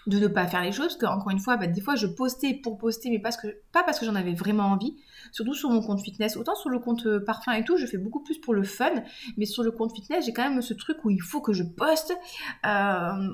de 0.08 0.20
ne 0.20 0.28
pas 0.28 0.46
faire 0.46 0.62
les 0.62 0.72
choses, 0.72 0.88
parce 0.88 0.98
qu'encore 0.98 1.32
une 1.32 1.40
fois, 1.40 1.58
bah, 1.58 1.68
des 1.68 1.82
fois 1.82 1.96
je 1.96 2.06
postais 2.06 2.54
pour 2.54 2.78
poster, 2.78 3.10
mais 3.10 3.20
parce 3.20 3.38
que, 3.38 3.48
pas 3.72 3.84
parce 3.84 4.00
que 4.00 4.06
j'en 4.06 4.16
avais 4.16 4.34
vraiment 4.34 4.66
envie, 4.66 4.96
surtout 5.32 5.56
sur 5.56 5.70
mon 5.70 5.82
compte 5.82 6.02
fitness, 6.02 6.38
autant 6.38 6.56
sur 6.56 6.70
le 6.70 6.80
compte 6.80 7.06
euh, 7.08 7.24
parfum 7.24 7.54
et 7.54 7.64
tout, 7.64 7.78
je 7.78 7.86
fais 7.86 7.98
beaucoup 7.98 8.22
plus 8.22 8.38
pour 8.38 8.54
le 8.54 8.64
fun, 8.64 8.92
mais 9.38 9.46
sur 9.46 9.64
le 9.64 9.72
compte 9.72 9.94
fitness, 9.94 10.26
j'ai 10.26 10.34
quand 10.34 10.48
même 10.48 10.62
ce 10.62 10.74
truc 10.74 11.04
où 11.06 11.10
il 11.10 11.22
faut 11.22 11.42
que 11.42 11.54
je 11.54 11.64
poste. 11.64 12.16
Euh, 12.66 13.30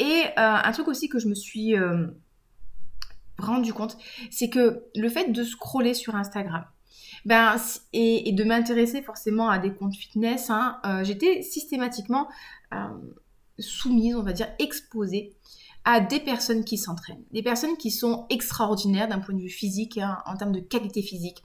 et 0.00 0.22
euh, 0.26 0.32
un 0.36 0.72
truc 0.72 0.88
aussi 0.88 1.08
que 1.08 1.18
je 1.18 1.28
me 1.28 1.34
suis 1.34 1.74
rendu 3.38 3.72
compte, 3.72 3.96
c'est 4.30 4.50
que 4.50 4.84
le 4.96 5.08
fait 5.08 5.30
de 5.30 5.44
scroller 5.44 5.94
sur 5.94 6.16
Instagram, 6.16 6.64
ben, 7.28 7.56
et, 7.92 8.32
de 8.32 8.42
m'intéresser 8.42 9.02
forcément 9.02 9.50
à 9.50 9.58
des 9.58 9.74
comptes 9.74 9.94
fitness, 9.94 10.48
hein, 10.48 10.78
euh, 10.86 11.04
j'étais 11.04 11.42
systématiquement 11.42 12.26
euh, 12.72 12.86
soumise, 13.58 14.16
on 14.16 14.22
va 14.22 14.32
dire, 14.32 14.48
exposée 14.58 15.36
à 15.84 16.00
des 16.00 16.20
personnes 16.20 16.64
qui 16.64 16.78
s'entraînent, 16.78 17.22
des 17.32 17.42
personnes 17.42 17.76
qui 17.76 17.90
sont 17.90 18.24
extraordinaires 18.30 19.08
d'un 19.08 19.18
point 19.18 19.34
de 19.34 19.42
vue 19.42 19.50
physique, 19.50 19.98
hein, 19.98 20.22
en 20.24 20.36
termes 20.36 20.52
de 20.52 20.60
qualité 20.60 21.02
physique, 21.02 21.44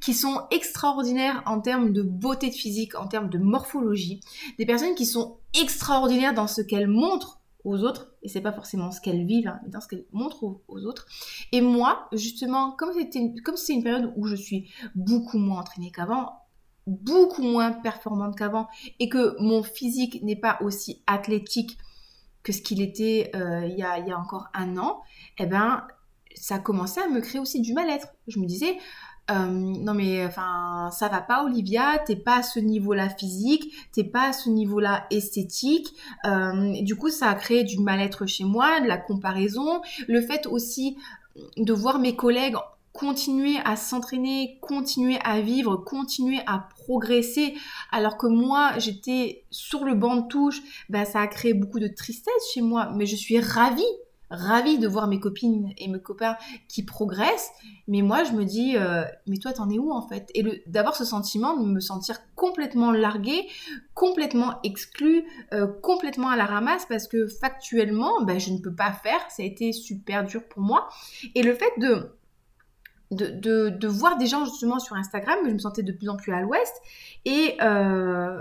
qui 0.00 0.12
sont 0.12 0.42
extraordinaires 0.50 1.44
en 1.46 1.60
termes 1.60 1.92
de 1.92 2.02
beauté 2.02 2.50
de 2.50 2.54
physique, 2.54 2.96
en 2.96 3.06
termes 3.06 3.30
de 3.30 3.38
morphologie, 3.38 4.18
des 4.58 4.66
personnes 4.66 4.96
qui 4.96 5.06
sont 5.06 5.38
extraordinaires 5.54 6.34
dans 6.34 6.48
ce 6.48 6.62
qu'elles 6.62 6.88
montrent 6.88 7.41
aux 7.64 7.82
autres, 7.84 8.14
et 8.22 8.28
c'est 8.28 8.40
pas 8.40 8.52
forcément 8.52 8.90
ce 8.90 9.00
qu'elles 9.00 9.24
vivent, 9.24 9.48
hein, 9.48 9.60
mais 9.62 9.70
dans 9.70 9.80
ce 9.80 9.88
qu'elles 9.88 10.06
montrent 10.12 10.44
aux, 10.44 10.84
autres. 10.84 11.06
Et 11.52 11.60
moi, 11.60 12.08
justement, 12.12 12.72
comme 12.72 12.92
c'était 12.92 13.32
comme 13.44 13.56
c'est 13.56 13.74
une 13.74 13.82
période 13.82 14.12
où 14.16 14.26
je 14.26 14.34
suis 14.34 14.70
beaucoup 14.94 15.38
moins 15.38 15.60
entraînée 15.60 15.90
qu'avant, 15.90 16.32
beaucoup 16.86 17.42
moins 17.42 17.72
performante 17.72 18.36
qu'avant, 18.36 18.68
et 18.98 19.08
que 19.08 19.40
mon 19.40 19.62
physique 19.62 20.22
n'est 20.22 20.36
pas 20.36 20.58
aussi 20.60 21.02
athlétique 21.06 21.78
que 22.42 22.52
ce 22.52 22.60
qu'il 22.60 22.80
était 22.80 23.30
euh, 23.36 23.66
il, 23.66 23.78
y 23.78 23.82
a, 23.82 23.98
y 24.00 24.10
a 24.10 24.18
encore 24.18 24.48
un 24.54 24.76
an, 24.76 25.00
eh 25.38 25.46
ben 25.46 25.86
ça 26.34 26.56
a 26.56 26.58
commencé 26.58 27.00
à 27.00 27.08
me 27.08 27.20
créer 27.20 27.40
aussi 27.40 27.60
du 27.60 27.72
mal-être. 27.72 28.08
Je 28.26 28.38
me 28.38 28.46
disais, 28.46 28.78
euh, 29.32 29.46
non 29.46 29.94
mais 29.94 30.24
enfin 30.24 30.90
ça 30.92 31.08
va 31.08 31.20
pas 31.20 31.44
Olivia, 31.44 31.98
t'es 32.04 32.16
pas 32.16 32.38
à 32.38 32.42
ce 32.42 32.60
niveau-là 32.60 33.08
physique, 33.08 33.72
t'es 33.92 34.04
pas 34.04 34.28
à 34.28 34.32
ce 34.32 34.48
niveau-là 34.48 35.06
esthétique. 35.10 35.94
Euh, 36.26 36.82
du 36.82 36.96
coup 36.96 37.10
ça 37.10 37.30
a 37.30 37.34
créé 37.34 37.64
du 37.64 37.78
mal-être 37.78 38.26
chez 38.26 38.44
moi, 38.44 38.80
de 38.80 38.86
la 38.86 38.98
comparaison, 38.98 39.80
le 40.08 40.20
fait 40.20 40.46
aussi 40.46 40.96
de 41.56 41.72
voir 41.72 41.98
mes 41.98 42.14
collègues 42.14 42.56
continuer 42.92 43.56
à 43.64 43.76
s'entraîner, 43.76 44.58
continuer 44.60 45.18
à 45.24 45.40
vivre, 45.40 45.76
continuer 45.76 46.40
à 46.46 46.68
progresser, 46.76 47.54
alors 47.90 48.18
que 48.18 48.26
moi 48.26 48.78
j'étais 48.78 49.44
sur 49.50 49.84
le 49.84 49.94
banc 49.94 50.16
de 50.16 50.28
touche, 50.28 50.60
ben, 50.90 51.04
ça 51.04 51.20
a 51.20 51.26
créé 51.26 51.54
beaucoup 51.54 51.80
de 51.80 51.88
tristesse 51.88 52.52
chez 52.52 52.60
moi, 52.60 52.92
mais 52.94 53.06
je 53.06 53.16
suis 53.16 53.40
ravie 53.40 53.82
ravie 54.32 54.78
de 54.78 54.88
voir 54.88 55.06
mes 55.06 55.20
copines 55.20 55.72
et 55.76 55.88
mes 55.88 56.00
copains 56.00 56.36
qui 56.68 56.84
progressent, 56.84 57.50
mais 57.86 58.02
moi 58.02 58.24
je 58.24 58.32
me 58.32 58.44
dis, 58.44 58.76
euh, 58.76 59.04
mais 59.26 59.36
toi 59.36 59.52
t'en 59.52 59.70
es 59.70 59.78
où 59.78 59.92
en 59.92 60.06
fait? 60.08 60.30
Et 60.34 60.62
d'avoir 60.66 60.96
ce 60.96 61.04
sentiment 61.04 61.56
de 61.56 61.64
me 61.64 61.80
sentir 61.80 62.18
complètement 62.34 62.90
larguée, 62.90 63.46
complètement 63.94 64.60
exclue, 64.64 65.24
euh, 65.52 65.66
complètement 65.82 66.30
à 66.30 66.36
la 66.36 66.46
ramasse 66.46 66.86
parce 66.86 67.06
que 67.06 67.26
factuellement, 67.26 68.22
ben, 68.24 68.40
je 68.40 68.50
ne 68.50 68.58
peux 68.58 68.74
pas 68.74 68.92
faire, 68.92 69.20
ça 69.30 69.42
a 69.42 69.46
été 69.46 69.72
super 69.72 70.24
dur 70.24 70.42
pour 70.48 70.62
moi. 70.62 70.88
Et 71.34 71.42
le 71.42 71.54
fait 71.54 71.72
de 71.78 72.10
de, 73.12 73.86
voir 73.86 74.16
des 74.16 74.26
gens 74.26 74.44
justement 74.44 74.78
sur 74.78 74.96
Instagram, 74.96 75.38
je 75.44 75.50
me 75.50 75.58
sentais 75.58 75.82
de 75.82 75.92
plus 75.92 76.08
en 76.08 76.16
plus 76.16 76.32
à 76.32 76.40
l'ouest. 76.40 76.74
Et, 77.24 77.56
euh, 77.60 78.40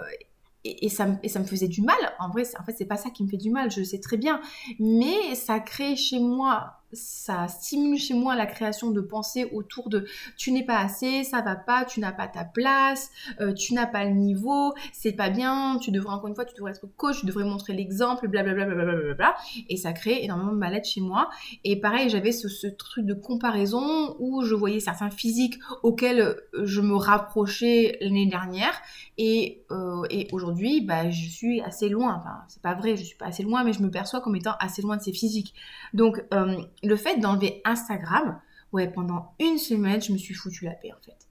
et, 0.82 0.90
ça, 0.90 1.06
me 1.06 1.46
faisait 1.46 1.68
du 1.68 1.82
mal. 1.82 1.98
En 2.20 2.30
vrai, 2.30 2.44
en 2.60 2.64
fait, 2.64 2.74
c'est 2.78 2.86
pas 2.86 2.98
ça 2.98 3.10
qui 3.10 3.24
me 3.24 3.30
fait 3.30 3.38
du 3.38 3.52
mal, 3.52 3.72
je 3.72 3.80
le 3.80 3.86
sais 3.86 4.00
très 4.00 4.18
bien. 4.18 4.42
Mais 4.80 5.36
ça 5.36 5.60
crée 5.60 5.96
chez 5.96 6.20
moi 6.20 6.81
ça 6.94 7.48
stimule 7.48 7.98
chez 7.98 8.14
moi 8.14 8.36
la 8.36 8.46
création 8.46 8.92
de 8.92 9.02
pensées 9.02 9.50
autour 9.54 9.90
de 9.90 10.06
tu 10.38 10.52
n'es 10.52 10.66
pas 10.66 10.80
assez, 10.80 11.24
ça 11.24 11.42
va 11.42 11.56
pas, 11.56 11.86
tu 11.86 12.00
n'as 12.00 12.12
pas 12.12 12.28
ta 12.28 12.44
place, 12.44 13.10
euh, 13.40 13.54
tu 13.54 13.74
n'as 13.74 13.88
pas 13.88 14.06
le 14.06 14.12
niveau, 14.12 14.74
c'est 14.94 15.14
pas 15.14 15.30
bien, 15.30 15.78
tu 15.82 15.92
devrais 15.92 16.14
encore 16.14 16.28
une 16.28 16.36
fois, 16.36 16.46
tu 16.46 16.56
devrais 16.56 16.72
être 16.72 16.88
coach, 16.98 17.20
tu 17.20 17.26
devrais 17.26 17.44
montrer 17.44 17.74
l'exemple, 17.74 18.28
blablabla. 18.28 18.66
Bla, 18.66 19.14
bla, 19.14 19.36
et 19.70 19.78
ça 19.78 19.94
crée 19.94 20.24
énormément 20.24 20.52
de 20.52 20.58
mal-être 20.58 20.88
chez 20.88 21.02
moi. 21.02 21.30
Et 21.64 21.80
pareil, 21.80 22.10
j'avais 22.10 22.32
ce, 22.32 22.68
truc 22.68 23.06
de 23.06 23.14
comparaison 23.14 24.16
où 24.20 24.44
je 24.44 24.56
voyais 24.56 24.80
certains 24.80 25.10
physiques 25.10 25.60
auxquels 25.84 26.36
je 26.54 26.82
me 26.82 26.96
rapprochais 26.96 27.98
l'année 28.02 28.28
dernière 28.28 28.74
et, 29.18 29.64
euh, 29.72 30.04
et 30.10 30.28
aujourd'hui, 30.32 30.82
bah, 30.82 31.10
je 31.10 31.30
suis 31.30 31.62
assez 31.62 31.90
loin. 31.90 32.16
Enfin, 32.16 32.44
c'est 32.48 32.62
pas 32.62 32.74
vrai, 32.74 32.96
je 32.96 33.04
suis 33.04 33.18
pas 33.18 33.28
assez 33.28 33.44
loin, 33.44 33.64
mais 33.64 33.74
je 33.74 33.82
me 33.82 33.92
perçois 33.92 34.22
comme 34.22 34.36
étant 34.36 34.54
assez 34.60 34.82
loin 34.82 34.98
de 34.98 35.02
ces 35.02 35.14
physiques. 35.14 35.54
Donc, 35.94 36.24
euh, 36.34 36.62
le 36.84 36.96
fait 36.96 37.18
d'enlever 37.18 37.62
Instagram, 37.66 38.42
ouais, 38.72 38.88
pendant 38.88 39.34
une 39.40 39.58
semaine, 39.58 40.02
je 40.02 40.12
me 40.12 40.18
suis 40.18 40.34
foutu 40.34 40.66
la 40.66 40.72
paix 40.72 40.92
en 40.92 41.02
fait. 41.04 41.28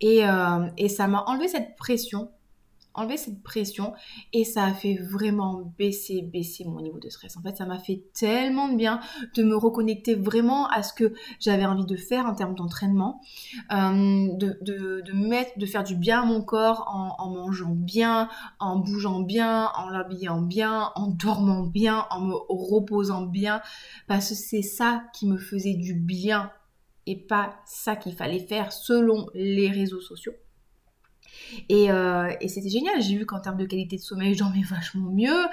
Et, 0.00 0.26
euh, 0.26 0.68
et 0.76 0.88
ça 0.88 1.08
m'a 1.08 1.24
enlevé 1.24 1.48
cette 1.48 1.76
pression 1.76 2.30
enlever 2.98 3.16
cette 3.16 3.42
pression 3.42 3.94
et 4.32 4.44
ça 4.44 4.64
a 4.64 4.72
fait 4.72 4.96
vraiment 4.96 5.72
baisser, 5.78 6.22
baisser 6.22 6.64
mon 6.64 6.80
niveau 6.80 6.98
de 6.98 7.08
stress. 7.08 7.36
En 7.36 7.42
fait, 7.42 7.56
ça 7.56 7.66
m'a 7.66 7.78
fait 7.78 8.02
tellement 8.12 8.68
de 8.68 8.76
bien 8.76 9.00
de 9.34 9.42
me 9.42 9.56
reconnecter 9.56 10.14
vraiment 10.14 10.66
à 10.68 10.82
ce 10.82 10.92
que 10.92 11.14
j'avais 11.40 11.64
envie 11.64 11.86
de 11.86 11.96
faire 11.96 12.26
en 12.26 12.34
termes 12.34 12.54
d'entraînement, 12.54 13.20
euh, 13.72 14.28
de, 14.34 14.58
de, 14.62 15.12
mettre, 15.12 15.58
de 15.58 15.66
faire 15.66 15.84
du 15.84 15.96
bien 15.96 16.22
à 16.22 16.24
mon 16.24 16.42
corps 16.42 16.86
en, 16.92 17.14
en 17.22 17.30
mangeant 17.30 17.74
bien, 17.74 18.28
en 18.58 18.76
bougeant 18.76 19.20
bien, 19.20 19.70
en 19.76 19.90
l'habillant 19.90 20.40
bien, 20.40 20.90
en 20.94 21.08
dormant 21.08 21.62
bien, 21.62 22.06
en 22.10 22.20
me 22.20 22.34
reposant 22.48 23.22
bien, 23.22 23.60
parce 24.06 24.30
que 24.30 24.34
c'est 24.34 24.62
ça 24.62 25.04
qui 25.14 25.26
me 25.26 25.38
faisait 25.38 25.74
du 25.74 25.94
bien 25.94 26.50
et 27.06 27.16
pas 27.16 27.56
ça 27.64 27.96
qu'il 27.96 28.14
fallait 28.14 28.46
faire 28.46 28.72
selon 28.72 29.26
les 29.34 29.70
réseaux 29.70 30.00
sociaux. 30.00 30.34
Euh, 31.70 32.30
et, 32.40 32.48
c'était 32.48 32.68
génial. 32.68 33.00
J'ai 33.00 33.16
vu 33.16 33.26
qu'en 33.26 33.40
termes 33.40 33.56
de 33.56 33.66
qualité 33.66 33.96
de 33.96 34.02
sommeil, 34.02 34.34
j'en 34.34 34.50
mets 34.50 34.62
vachement 34.62 35.10
mieux. 35.10 35.44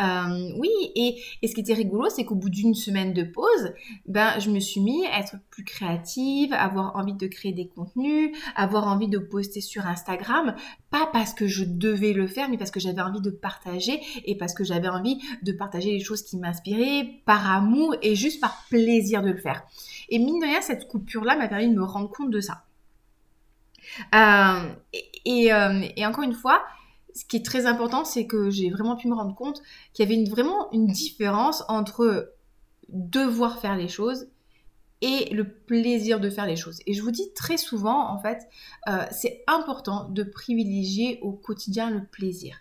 Euh, 0.00 0.52
oui, 0.58 0.70
et, 0.94 1.20
ce 1.46 1.54
qui 1.54 1.60
était 1.60 1.74
rigolo, 1.74 2.08
c'est 2.08 2.24
qu'au 2.24 2.34
bout 2.34 2.50
d'une 2.50 2.74
semaine 2.74 3.12
de 3.12 3.22
pause, 3.22 3.72
ben, 4.06 4.38
je 4.38 4.50
me 4.50 4.60
suis 4.60 4.80
mis 4.80 5.06
à 5.06 5.20
être 5.20 5.36
plus 5.50 5.64
créative, 5.64 6.52
avoir 6.52 6.96
envie 6.96 7.14
de 7.14 7.26
créer 7.26 7.52
des 7.52 7.68
contenus, 7.68 8.36
avoir 8.56 8.86
envie 8.86 9.08
de 9.08 9.18
poster 9.18 9.60
sur 9.60 9.86
Instagram. 9.86 10.54
Pas 10.90 11.08
parce 11.12 11.34
que 11.34 11.46
je 11.46 11.64
devais 11.64 12.12
le 12.12 12.26
faire, 12.26 12.48
mais 12.48 12.58
parce 12.58 12.70
que 12.70 12.80
j'avais 12.80 13.02
envie 13.02 13.20
de 13.20 13.30
partager 13.30 14.00
et 14.24 14.36
parce 14.36 14.54
que 14.54 14.64
j'avais 14.64 14.88
envie 14.88 15.18
de 15.42 15.52
partager 15.52 15.90
les 15.90 16.00
choses 16.00 16.22
qui 16.22 16.36
m'inspiraient 16.36 17.20
par 17.26 17.50
amour 17.50 17.94
et 18.02 18.14
juste 18.14 18.40
par 18.40 18.64
plaisir 18.68 19.22
de 19.22 19.30
le 19.30 19.38
faire. 19.38 19.64
Et 20.08 20.18
mine 20.18 20.38
de 20.38 20.46
rien, 20.46 20.60
cette 20.60 20.86
coupure-là 20.88 21.36
m'a 21.36 21.48
permis 21.48 21.68
de 21.68 21.74
me 21.74 21.84
rendre 21.84 22.10
compte 22.10 22.30
de 22.30 22.40
ça. 22.40 22.63
Euh, 24.14 24.74
euh, 25.26 25.88
et, 25.96 26.06
encore 26.06 26.24
une 26.24 26.34
fois, 26.34 26.62
ce 27.14 27.24
qui 27.24 27.36
est 27.36 27.44
très 27.44 27.66
important, 27.66 28.04
c'est 28.04 28.26
que 28.26 28.50
j'ai 28.50 28.70
vraiment 28.70 28.96
pu 28.96 29.08
me 29.08 29.14
rendre 29.14 29.34
compte 29.34 29.62
qu'il 29.92 30.08
y 30.08 30.12
avait 30.12 30.28
vraiment 30.28 30.70
une 30.72 30.86
différence 30.86 31.64
entre 31.68 32.32
devoir 32.88 33.60
faire 33.60 33.76
les 33.76 33.88
choses 33.88 34.28
et 35.00 35.28
le 35.34 35.48
plaisir 35.48 36.20
de 36.20 36.30
faire 36.30 36.46
les 36.46 36.56
choses. 36.56 36.80
Et 36.86 36.94
je 36.94 37.02
vous 37.02 37.10
dis 37.10 37.32
très 37.34 37.56
souvent, 37.56 38.08
en 38.10 38.18
fait, 38.18 38.48
euh, 38.88 39.04
c'est 39.10 39.44
important 39.46 40.08
de 40.08 40.22
privilégier 40.22 41.18
au 41.22 41.32
quotidien 41.32 41.90
le 41.90 42.04
plaisir. 42.04 42.56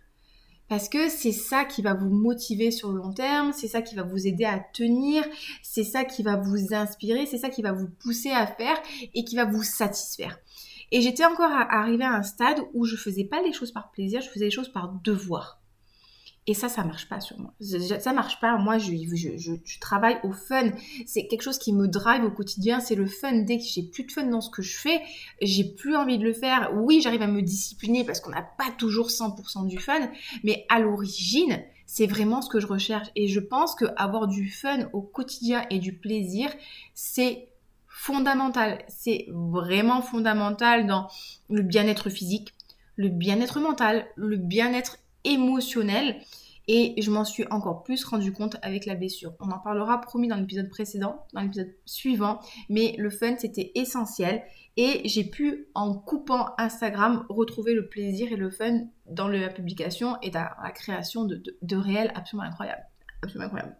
Parce 0.69 0.89
que 0.89 1.09
c'est 1.09 1.31
ça 1.31 1.65
qui 1.65 1.81
va 1.81 1.93
vous 1.93 2.09
motiver 2.09 2.71
sur 2.71 2.91
le 2.91 2.97
long 2.97 3.13
terme, 3.13 3.53
c'est 3.53 3.67
ça 3.67 3.81
qui 3.81 3.95
va 3.95 4.03
vous 4.03 4.25
aider 4.25 4.45
à 4.45 4.59
tenir, 4.73 5.23
c'est 5.61 5.83
ça 5.83 6.03
qui 6.03 6.23
va 6.23 6.35
vous 6.35 6.73
inspirer, 6.73 7.25
c'est 7.25 7.37
ça 7.37 7.49
qui 7.49 7.61
va 7.61 7.73
vous 7.73 7.87
pousser 7.87 8.31
à 8.31 8.47
faire 8.47 8.77
et 9.13 9.23
qui 9.23 9.35
va 9.35 9.45
vous 9.45 9.63
satisfaire. 9.63 10.39
Et 10.93 11.01
j'étais 11.01 11.25
encore 11.25 11.51
arrivée 11.51 12.03
à 12.03 12.13
un 12.13 12.21
stade 12.21 12.59
où 12.75 12.85
je 12.85 12.95
faisais 12.95 13.23
pas 13.23 13.41
les 13.41 13.51
choses 13.51 13.71
par 13.71 13.89
plaisir, 13.89 14.21
je 14.21 14.29
faisais 14.29 14.45
les 14.45 14.51
choses 14.51 14.71
par 14.71 14.93
devoir. 15.03 15.59
Et 16.45 16.53
ça, 16.53 16.69
ça 16.69 16.83
marche 16.83 17.09
pas 17.09 17.19
sur 17.19 17.39
moi. 17.39 17.53
Ça 17.99 18.13
marche 18.13 18.39
pas. 18.39 18.57
Moi, 18.57 18.77
je, 18.77 18.91
je, 18.93 19.79
travaille 19.79 20.17
au 20.23 20.31
fun. 20.31 20.71
C'est 21.07 21.25
quelque 21.27 21.41
chose 21.41 21.57
qui 21.57 21.73
me 21.73 21.87
drive 21.87 22.23
au 22.25 22.29
quotidien. 22.29 22.79
C'est 22.79 22.95
le 22.95 23.07
fun. 23.07 23.31
Dès 23.43 23.57
que 23.57 23.63
j'ai 23.63 23.81
plus 23.81 24.03
de 24.03 24.11
fun 24.11 24.25
dans 24.25 24.41
ce 24.41 24.51
que 24.51 24.61
je 24.61 24.77
fais, 24.77 25.01
j'ai 25.41 25.63
plus 25.63 25.95
envie 25.95 26.19
de 26.19 26.23
le 26.23 26.33
faire. 26.33 26.71
Oui, 26.75 27.01
j'arrive 27.01 27.21
à 27.23 27.27
me 27.27 27.41
discipliner 27.41 28.03
parce 28.03 28.19
qu'on 28.19 28.31
n'a 28.31 28.43
pas 28.43 28.69
toujours 28.77 29.07
100% 29.07 29.67
du 29.67 29.79
fun. 29.79 30.11
Mais 30.43 30.65
à 30.69 30.79
l'origine, 30.79 31.63
c'est 31.87 32.07
vraiment 32.07 32.41
ce 32.43 32.49
que 32.49 32.59
je 32.59 32.67
recherche. 32.67 33.07
Et 33.15 33.27
je 33.29 33.39
pense 33.39 33.73
que 33.73 33.85
avoir 33.95 34.27
du 34.27 34.51
fun 34.51 34.89
au 34.93 35.01
quotidien 35.01 35.65
et 35.71 35.79
du 35.79 35.97
plaisir, 35.97 36.53
c'est 36.93 37.47
fondamental. 37.93 38.83
C'est 38.87 39.27
vraiment 39.29 40.01
fondamental 40.01 40.87
dans 40.87 41.07
le 41.49 41.61
bien-être 41.61 42.09
physique, 42.09 42.53
le 42.95 43.07
bien-être 43.07 43.59
mental, 43.59 44.05
le 44.15 44.35
bien-être 44.35 44.97
émotionnel. 45.23 46.19
Et 46.67 46.99
je 47.01 47.11
m'en 47.11 47.25
suis 47.25 47.45
encore 47.51 47.83
plus 47.83 48.03
rendu 48.05 48.31
compte 48.31 48.55
avec 48.61 48.85
la 48.85 48.95
blessure. 48.95 49.33
On 49.39 49.51
en 49.51 49.59
parlera 49.59 49.99
promis 49.99 50.27
dans 50.29 50.37
l'épisode 50.37 50.69
précédent, 50.69 51.25
dans 51.33 51.41
l'épisode 51.41 51.73
suivant. 51.85 52.39
Mais 52.69 52.95
le 52.97 53.09
fun, 53.09 53.35
c'était 53.37 53.71
essentiel. 53.75 54.43
Et 54.75 55.01
j'ai 55.07 55.25
pu, 55.25 55.67
en 55.75 55.93
coupant 55.93 56.55
Instagram, 56.57 57.25
retrouver 57.29 57.73
le 57.73 57.89
plaisir 57.89 58.31
et 58.31 58.37
le 58.37 58.49
fun 58.49 58.85
dans 59.05 59.27
la 59.27 59.49
publication 59.49 60.17
et 60.21 60.31
dans 60.31 60.47
la 60.63 60.71
création 60.71 61.25
de, 61.25 61.43
de, 61.61 61.75
réels 61.75 62.11
absolument 62.15 62.47
incroyables. 62.47 62.83
Absolument 63.21 63.45
incroyable. 63.45 63.75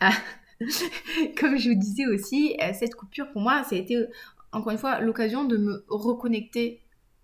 Ah, 0.00 0.12
comme 1.38 1.56
je 1.56 1.70
vous 1.70 1.78
disais 1.78 2.06
aussi, 2.06 2.56
euh, 2.62 2.72
cette 2.72 2.94
coupure 2.94 3.30
pour 3.32 3.40
moi, 3.40 3.62
ça 3.64 3.76
a 3.76 3.78
été 3.78 4.06
encore 4.52 4.72
une 4.72 4.78
fois 4.78 5.00
l'occasion 5.00 5.44
de 5.44 5.56
me 5.56 5.84
reconnecter 5.88 6.82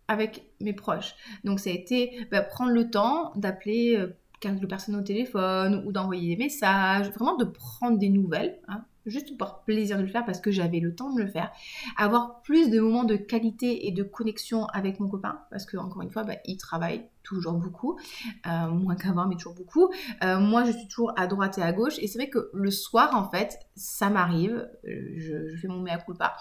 avec 0.08 0.46
mes 0.60 0.72
proches. 0.72 1.14
Donc 1.44 1.60
ça 1.60 1.70
a 1.70 1.72
été 1.72 2.26
bah, 2.30 2.42
prendre 2.42 2.72
le 2.72 2.90
temps 2.90 3.32
d'appeler 3.36 3.96
euh, 3.96 4.16
quelques 4.40 4.68
personnes 4.68 4.96
au 4.96 5.02
téléphone 5.02 5.82
ou 5.86 5.92
d'envoyer 5.92 6.36
des 6.36 6.42
messages, 6.42 7.10
vraiment 7.10 7.36
de 7.36 7.44
prendre 7.44 7.98
des 7.98 8.10
nouvelles, 8.10 8.58
hein, 8.68 8.84
juste 9.06 9.36
par 9.36 9.62
plaisir 9.64 9.98
de 9.98 10.02
le 10.02 10.08
faire 10.08 10.24
parce 10.24 10.40
que 10.40 10.50
j'avais 10.50 10.80
le 10.80 10.94
temps 10.94 11.12
de 11.12 11.20
le 11.20 11.28
faire. 11.28 11.50
Avoir 11.96 12.42
plus 12.42 12.70
de 12.70 12.80
moments 12.80 13.04
de 13.04 13.16
qualité 13.16 13.86
et 13.86 13.92
de 13.92 14.02
connexion 14.02 14.66
avec 14.66 15.00
mon 15.00 15.08
copain 15.08 15.40
parce 15.50 15.66
que 15.66 15.76
encore 15.76 16.02
une 16.02 16.10
fois, 16.10 16.24
bah, 16.24 16.34
il 16.46 16.56
travaille 16.56 17.06
toujours 17.22 17.54
beaucoup, 17.54 17.98
euh, 18.46 18.68
moins 18.68 18.96
qu'avant 18.96 19.26
mais 19.26 19.36
toujours 19.36 19.54
beaucoup. 19.54 19.90
Euh, 20.22 20.38
moi, 20.38 20.64
je 20.64 20.72
suis 20.72 20.88
toujours 20.88 21.12
à 21.16 21.26
droite 21.26 21.58
et 21.58 21.62
à 21.62 21.72
gauche 21.72 21.98
et 21.98 22.06
c'est 22.06 22.18
vrai 22.18 22.28
que 22.28 22.50
le 22.52 22.70
soir, 22.70 23.14
en 23.14 23.30
fait, 23.30 23.58
ça 23.76 24.10
m'arrive, 24.10 24.68
je, 24.84 25.48
je, 25.48 25.56
fais 25.56 25.68
mon 25.68 25.80
mea 25.80 25.96
culpa, 25.98 26.36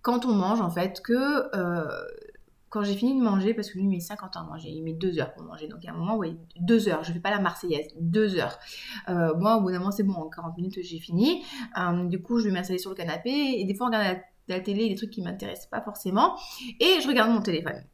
quand 0.00 0.24
on 0.24 0.34
mange, 0.34 0.60
en 0.60 0.70
fait, 0.70 1.02
que 1.02 1.12
quand 2.72 2.82
j'ai 2.82 2.94
fini 2.94 3.14
de 3.18 3.22
manger, 3.22 3.52
parce 3.52 3.68
que 3.68 3.74
lui 3.74 3.84
il 3.84 3.90
met 3.90 4.00
50 4.00 4.34
ans 4.38 4.40
à 4.40 4.44
manger, 4.44 4.70
il 4.70 4.82
met 4.82 4.94
2 4.94 5.20
heures 5.20 5.34
pour 5.34 5.44
manger, 5.44 5.68
donc 5.68 5.84
a 5.84 5.90
un 5.90 5.92
moment, 5.92 6.16
oui, 6.16 6.38
2 6.58 6.88
heures, 6.88 7.04
je 7.04 7.12
fais 7.12 7.20
pas 7.20 7.30
la 7.30 7.38
marseillaise, 7.38 7.88
2 8.00 8.38
heures. 8.38 8.58
Euh, 9.10 9.34
moi, 9.36 9.58
au 9.58 9.60
bout 9.60 9.70
d'un 9.70 9.78
moment, 9.78 9.90
c'est 9.90 10.04
bon, 10.04 10.14
en 10.14 10.30
40 10.30 10.56
minutes, 10.56 10.78
j'ai 10.80 10.98
fini. 10.98 11.44
Euh, 11.78 12.04
du 12.06 12.22
coup, 12.22 12.38
je 12.38 12.46
vais 12.46 12.50
m'installer 12.50 12.78
sur 12.78 12.88
le 12.88 12.96
canapé, 12.96 13.30
et 13.30 13.64
des 13.66 13.74
fois, 13.74 13.88
on 13.88 13.90
regarde 13.90 14.20
la, 14.48 14.60
télé, 14.60 14.88
des 14.88 14.94
trucs 14.94 15.10
qui 15.10 15.20
m'intéressent 15.20 15.68
pas 15.68 15.82
forcément, 15.82 16.34
et 16.80 17.00
je 17.02 17.06
regarde 17.06 17.30
mon 17.30 17.42
téléphone. 17.42 17.84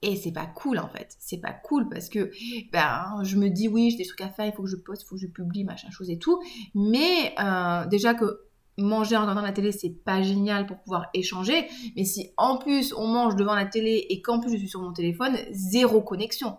Et 0.00 0.14
c'est 0.14 0.32
pas 0.32 0.46
cool 0.46 0.78
en 0.78 0.88
fait, 0.88 1.16
c'est 1.18 1.40
pas 1.40 1.52
cool 1.52 1.88
parce 1.88 2.10
que 2.10 2.30
ben, 2.72 3.22
je 3.22 3.38
me 3.38 3.48
dis 3.48 3.68
oui 3.68 3.90
j'ai 3.90 3.96
des 3.96 4.04
trucs 4.04 4.20
à 4.20 4.28
faire, 4.28 4.44
il 4.44 4.52
faut 4.52 4.62
que 4.62 4.68
je 4.68 4.76
poste, 4.76 5.00
il 5.02 5.06
faut 5.06 5.14
que 5.14 5.20
je 5.22 5.26
publie, 5.26 5.64
machin 5.64 5.90
chose 5.90 6.10
et 6.10 6.18
tout. 6.18 6.42
Mais 6.74 7.34
euh, 7.42 7.86
déjà 7.86 8.12
que 8.12 8.44
manger 8.78 9.16
en 9.16 9.22
regardant 9.22 9.42
la 9.42 9.52
télé, 9.52 9.72
c'est 9.72 9.90
pas 9.90 10.22
génial 10.22 10.66
pour 10.66 10.78
pouvoir 10.78 11.06
échanger. 11.14 11.66
Mais 11.96 12.04
si 12.04 12.30
en 12.36 12.58
plus 12.58 12.92
on 12.94 13.06
mange 13.06 13.36
devant 13.36 13.54
la 13.54 13.66
télé 13.66 14.06
et 14.08 14.20
qu'en 14.22 14.40
plus 14.40 14.52
je 14.52 14.56
suis 14.58 14.68
sur 14.68 14.80
mon 14.80 14.92
téléphone, 14.92 15.36
zéro 15.52 16.00
connexion. 16.00 16.56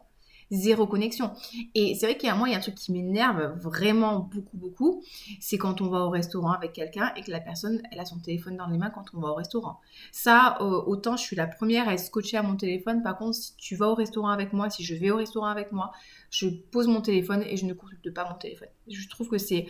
zéro 0.52 0.86
connexion. 0.86 1.32
Et 1.74 1.96
c'est 1.96 2.06
vrai 2.06 2.18
qu'il 2.18 2.28
y 2.28 2.32
a 2.32 2.36
moi, 2.36 2.48
il 2.48 2.52
y 2.52 2.56
a 2.56 2.58
un 2.60 2.62
truc 2.62 2.76
qui 2.76 2.92
m'énerve 2.92 3.58
vraiment 3.60 4.20
beaucoup, 4.20 4.58
beaucoup, 4.58 5.04
c'est 5.40 5.58
quand 5.58 5.82
on 5.82 5.90
va 5.90 6.02
au 6.02 6.10
restaurant 6.10 6.52
avec 6.52 6.74
quelqu'un 6.74 7.12
et 7.16 7.22
que 7.22 7.32
la 7.32 7.40
personne, 7.40 7.82
elle 7.92 8.00
a 8.00 8.06
son 8.06 8.20
téléphone 8.20 8.56
dans 8.56 8.68
les 8.68 8.78
mains 8.78 8.92
quand 8.92 9.06
on 9.14 9.20
va 9.20 9.30
au 9.30 9.34
restaurant. 9.36 9.80
Ça, 10.12 10.58
euh, 10.62 10.84
autant 10.86 11.18
je 11.18 11.24
suis 11.24 11.36
la 11.36 11.48
première 11.48 11.90
à 11.90 11.94
être 11.94 12.00
scotchée 12.00 12.38
à 12.38 12.44
mon 12.44 12.56
téléphone. 12.56 13.02
Par 13.02 13.18
contre, 13.18 13.36
si 13.36 13.56
tu 13.58 13.76
vas 13.76 13.88
au 13.88 13.96
restaurant 13.96 14.30
avec 14.30 14.54
moi, 14.54 14.70
si 14.70 14.84
je 14.84 14.94
vais 14.96 15.10
au 15.10 15.18
restaurant 15.18 15.48
avec 15.48 15.72
moi, 15.72 15.92
je 16.30 16.48
pose 16.48 16.88
mon 16.88 17.02
téléphone 17.02 17.44
et 17.48 17.58
je 17.58 17.66
ne 17.66 17.74
consulte 17.74 18.14
pas 18.14 18.30
mon 18.30 18.38
téléphone. 18.38 18.70
Je 18.88 19.10
trouve 19.10 19.30
que 19.30 19.40
c'est 19.40 19.66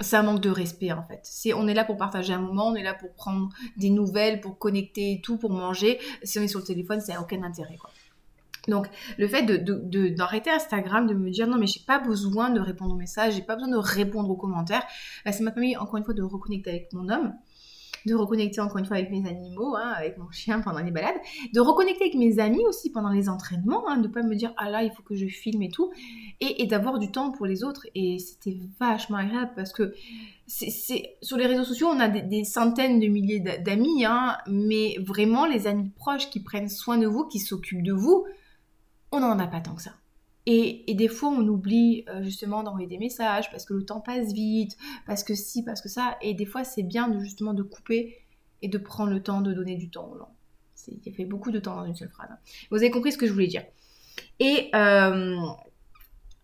c'est 0.00 0.16
un 0.16 0.22
manque 0.22 0.40
de 0.40 0.50
respect 0.50 0.92
en 0.92 1.02
fait. 1.02 1.20
C'est, 1.22 1.54
on 1.54 1.66
est 1.68 1.74
là 1.74 1.84
pour 1.84 1.96
partager 1.96 2.32
un 2.32 2.40
moment, 2.40 2.68
on 2.68 2.74
est 2.74 2.82
là 2.82 2.94
pour 2.94 3.12
prendre 3.14 3.48
des 3.76 3.90
nouvelles, 3.90 4.40
pour 4.40 4.58
connecter 4.58 5.12
et 5.12 5.20
tout, 5.20 5.38
pour 5.38 5.50
manger. 5.50 5.98
Si 6.22 6.38
on 6.38 6.42
est 6.42 6.48
sur 6.48 6.60
le 6.60 6.66
téléphone, 6.66 7.00
ça 7.00 7.14
n'a 7.14 7.20
aucun 7.20 7.42
intérêt 7.42 7.76
quoi. 7.76 7.90
Donc, 8.68 8.88
le 9.16 9.28
fait 9.28 9.42
de, 9.44 10.08
d'arrêter 10.08 10.50
Instagram, 10.50 11.06
de 11.06 11.14
me 11.14 11.30
dire 11.30 11.46
non, 11.46 11.56
mais 11.56 11.66
j'ai 11.66 11.82
pas 11.86 11.98
besoin 11.98 12.50
de 12.50 12.60
répondre 12.60 12.94
aux 12.94 12.98
messages, 12.98 13.34
j'ai 13.34 13.42
pas 13.42 13.54
besoin 13.54 13.70
de 13.70 13.76
répondre 13.76 14.28
aux 14.28 14.36
commentaires, 14.36 14.82
bah, 15.24 15.32
ça 15.32 15.44
m'a 15.44 15.52
permis 15.52 15.76
encore 15.76 15.98
une 15.98 16.04
fois 16.04 16.14
de 16.14 16.22
reconnecter 16.22 16.70
avec 16.70 16.92
mon 16.92 17.08
homme, 17.08 17.32
de 18.06 18.14
reconnecter 18.14 18.60
encore 18.60 18.78
une 18.78 18.86
fois 18.86 18.96
avec 18.96 19.10
mes 19.10 19.28
animaux, 19.28 19.76
hein, 19.76 19.92
avec 19.96 20.16
mon 20.16 20.30
chien 20.30 20.60
pendant 20.60 20.80
les 20.80 20.90
balades, 20.90 21.16
de 21.52 21.60
reconnecter 21.60 22.04
avec 22.04 22.14
mes 22.14 22.38
amis 22.38 22.64
aussi 22.66 22.90
pendant 22.90 23.10
les 23.10 23.28
entraînements, 23.28 23.88
hein, 23.88 23.98
de 23.98 24.08
pas 24.08 24.22
me 24.22 24.34
dire 24.34 24.54
ah 24.56 24.70
là 24.70 24.82
il 24.82 24.90
faut 24.92 25.02
que 25.02 25.14
je 25.14 25.26
filme 25.26 25.62
et 25.62 25.68
tout, 25.68 25.90
et, 26.40 26.66
d'avoir 26.66 26.98
du 26.98 27.10
temps 27.10 27.32
pour 27.32 27.46
les 27.46 27.64
autres. 27.64 27.86
Et 27.94 28.18
c'était 28.18 28.56
vachement 28.78 29.18
agréable 29.18 29.52
parce 29.56 29.72
que 29.72 29.94
sur 30.46 31.36
les 31.36 31.46
réseaux 31.46 31.64
sociaux 31.64 31.88
on 31.88 31.98
a 31.98 32.08
des, 32.08 32.44
centaines 32.44 33.00
de 33.00 33.08
milliers 33.08 33.40
d'amis, 33.40 34.04
hein, 34.04 34.38
mais 34.46 34.96
vraiment 35.00 35.46
les 35.46 35.66
amis 35.66 35.90
proches 35.96 36.30
qui 36.30 36.40
prennent 36.40 36.68
soin 36.68 36.98
de 36.98 37.06
vous, 37.06 37.24
qui 37.24 37.40
s'occupent 37.40 37.82
de 37.82 37.92
vous, 37.92 38.24
on 39.12 39.20
n'en 39.20 39.38
a 39.38 39.46
pas 39.46 39.60
tant 39.60 39.74
que 39.74 39.82
ça. 39.82 39.92
Et, 40.48 40.94
des 40.94 41.08
fois, 41.08 41.30
on 41.30 41.46
oublie 41.48 42.04
euh, 42.08 42.22
justement 42.22 42.62
d'envoyer 42.62 42.86
des 42.86 42.98
messages 42.98 43.50
parce 43.50 43.64
que 43.64 43.74
le 43.74 43.84
temps 43.84 44.00
passe 44.00 44.32
vite, 44.32 44.76
parce 45.04 45.24
que 45.24 45.34
si, 45.34 45.64
parce 45.64 45.80
que 45.80 45.88
ça. 45.88 46.16
Et 46.22 46.34
des 46.34 46.46
fois, 46.46 46.62
c'est 46.62 46.84
bien 46.84 47.08
de, 47.08 47.18
justement 47.18 47.52
de 47.52 47.64
couper 47.64 48.16
et 48.62 48.68
de 48.68 48.78
prendre 48.78 49.10
le 49.10 49.22
temps 49.22 49.40
de 49.40 49.52
donner 49.52 49.74
du 49.74 49.90
temps 49.90 50.08
aux 50.08 50.18
gens. 50.18 50.32
Il 51.04 51.12
fait 51.12 51.24
beaucoup 51.24 51.50
de 51.50 51.58
temps 51.58 51.74
dans 51.74 51.84
une 51.84 51.96
seule 51.96 52.10
phrase. 52.10 52.28
Hein. 52.30 52.38
Vous 52.70 52.76
avez 52.76 52.90
compris 52.90 53.10
ce 53.10 53.18
que 53.18 53.26
je 53.26 53.32
voulais 53.32 53.48
dire. 53.48 53.64
Et, 54.38 54.70
euh, 54.74 55.36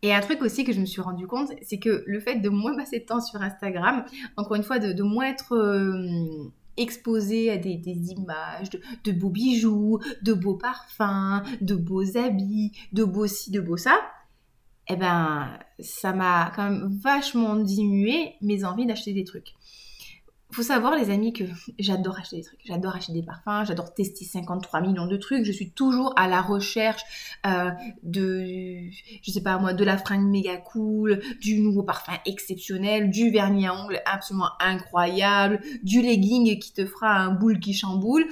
et 0.03 0.13
un 0.13 0.21
truc 0.21 0.43
aussi 0.43 0.65
que 0.65 0.73
je 0.73 0.81
me 0.81 0.85
suis 0.85 1.01
rendu 1.01 1.29
compte, 1.29 1.51
c'est 1.63 1.79
que 1.79 2.03
le 2.07 2.19
fait 2.19 2.37
de 2.37 2.49
moins 2.49 2.77
passer 2.77 2.99
de 2.99 3.05
temps 3.05 3.21
sur 3.21 3.41
Instagram, 3.41 4.05
encore 4.37 4.57
une 4.57 4.65
fois, 4.65 4.79
de, 4.81 5.03
moins 5.03 5.27
être... 5.27 5.53
Euh, 5.55 6.51
exposé 6.77 7.51
à 7.51 7.57
des, 7.57 7.81
images 7.85 8.71
de, 9.05 9.13
beaux 9.13 9.31
bijoux, 9.31 9.99
de 10.23 10.33
beaux 10.33 10.57
parfums, 10.57 11.43
de 11.61 11.75
beaux 11.75 12.17
habits, 12.17 12.73
de 12.93 13.05
beaux 13.05 13.27
ci, 13.27 13.51
de 13.51 13.61
beaux 13.61 13.77
ça, 13.77 13.99
eh 14.89 14.97
ben, 14.97 15.59
ça 15.79 16.13
m'a 16.13 16.53
quand 16.55 16.71
même 16.71 16.99
vachement 17.03 17.57
diminué 17.57 18.35
mes 18.41 18.65
envies 18.65 18.87
d'acheter 18.87 19.13
des 19.13 19.25
trucs 19.25 19.55
faut 20.53 20.63
savoir, 20.63 20.97
les 20.97 21.11
amis, 21.11 21.33
que 21.33 21.45
j'adore 21.79 22.19
acheter 22.19 22.37
des 22.37 22.43
trucs. 22.43 22.61
J'adore 22.65 22.95
acheter 22.95 23.13
des 23.13 23.23
parfums, 23.23 23.67
j'adore 23.67 23.95
tester 23.95 24.25
53 24.25 24.81
millions 24.81 25.07
de 25.07 25.17
trucs. 25.17 25.45
Je 25.45 25.53
suis 25.53 25.71
toujours 25.71 26.13
à 26.17 26.29
la 26.29 26.43
recherche 26.43 27.03
euh, 27.47 27.71
de, 28.03 28.91
je 29.23 29.31
sais 29.31 29.43
pas 29.43 29.59
moi, 29.59 29.73
de 29.73 29.85
la 29.85 29.97
fringue 29.97 30.29
méga 30.29 30.57
cool, 30.59 31.21
du 31.41 31.61
nouveau 31.61 31.83
parfum 31.83 32.13
exceptionnel, 32.27 33.11
du 33.11 33.31
vernis 33.31 33.67
à 33.67 33.75
ongles 33.75 34.01
absolument 34.05 34.51
incroyable, 34.61 35.61
du 35.83 36.03
legging 36.03 36.59
qui 36.59 36.73
te 36.73 36.85
fera 36.85 37.15
un 37.15 37.31
boule 37.31 37.59
qui 37.59 37.73
chamboule. 37.73 38.27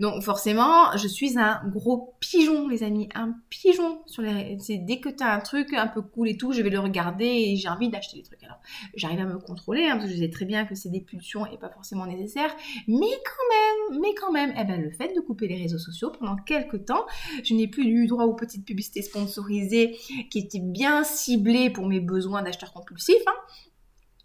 Donc 0.00 0.22
forcément, 0.22 0.96
je 0.96 1.06
suis 1.06 1.38
un 1.38 1.60
gros 1.66 2.14
pigeon, 2.20 2.68
les 2.68 2.82
amis, 2.82 3.08
un 3.14 3.34
pigeon 3.50 4.00
sur 4.06 4.22
les. 4.22 4.56
C'est 4.60 4.78
dès 4.78 5.00
que 5.00 5.08
t'as 5.08 5.34
un 5.34 5.40
truc 5.40 5.72
un 5.74 5.86
peu 5.86 6.02
cool 6.02 6.28
et 6.28 6.36
tout, 6.36 6.52
je 6.52 6.62
vais 6.62 6.70
le 6.70 6.80
regarder 6.80 7.26
et 7.26 7.56
j'ai 7.56 7.68
envie 7.68 7.90
d'acheter 7.90 8.16
des 8.16 8.22
trucs. 8.22 8.42
Alors, 8.42 8.60
j'arrive 8.94 9.20
à 9.20 9.26
me 9.26 9.38
contrôler 9.38 9.84
hein, 9.84 9.96
parce 9.96 10.06
que 10.06 10.14
je 10.14 10.18
sais 10.18 10.30
très 10.30 10.44
bien 10.44 10.64
que 10.64 10.74
c'est 10.74 10.88
des 10.88 11.00
pulsions 11.00 11.46
et 11.46 11.57
pas 11.58 11.70
forcément 11.70 12.06
nécessaire, 12.06 12.54
mais 12.86 13.06
quand 13.06 13.90
même, 13.90 14.00
mais 14.00 14.14
quand 14.14 14.32
même, 14.32 14.54
eh 14.58 14.64
ben, 14.64 14.80
le 14.80 14.90
fait 14.90 15.14
de 15.14 15.20
couper 15.20 15.48
les 15.48 15.56
réseaux 15.56 15.78
sociaux 15.78 16.10
pendant 16.18 16.36
quelques 16.36 16.84
temps, 16.84 17.04
je 17.44 17.54
n'ai 17.54 17.68
plus 17.68 17.84
eu 17.84 18.06
droit 18.06 18.24
aux 18.24 18.34
petites 18.34 18.64
publicités 18.64 19.02
sponsorisées 19.02 19.96
qui 20.30 20.38
étaient 20.38 20.60
bien 20.60 21.04
ciblées 21.04 21.70
pour 21.70 21.86
mes 21.86 22.00
besoins 22.00 22.42
d'acheteur 22.42 22.72
compulsif. 22.72 23.16
Hein. 23.26 23.54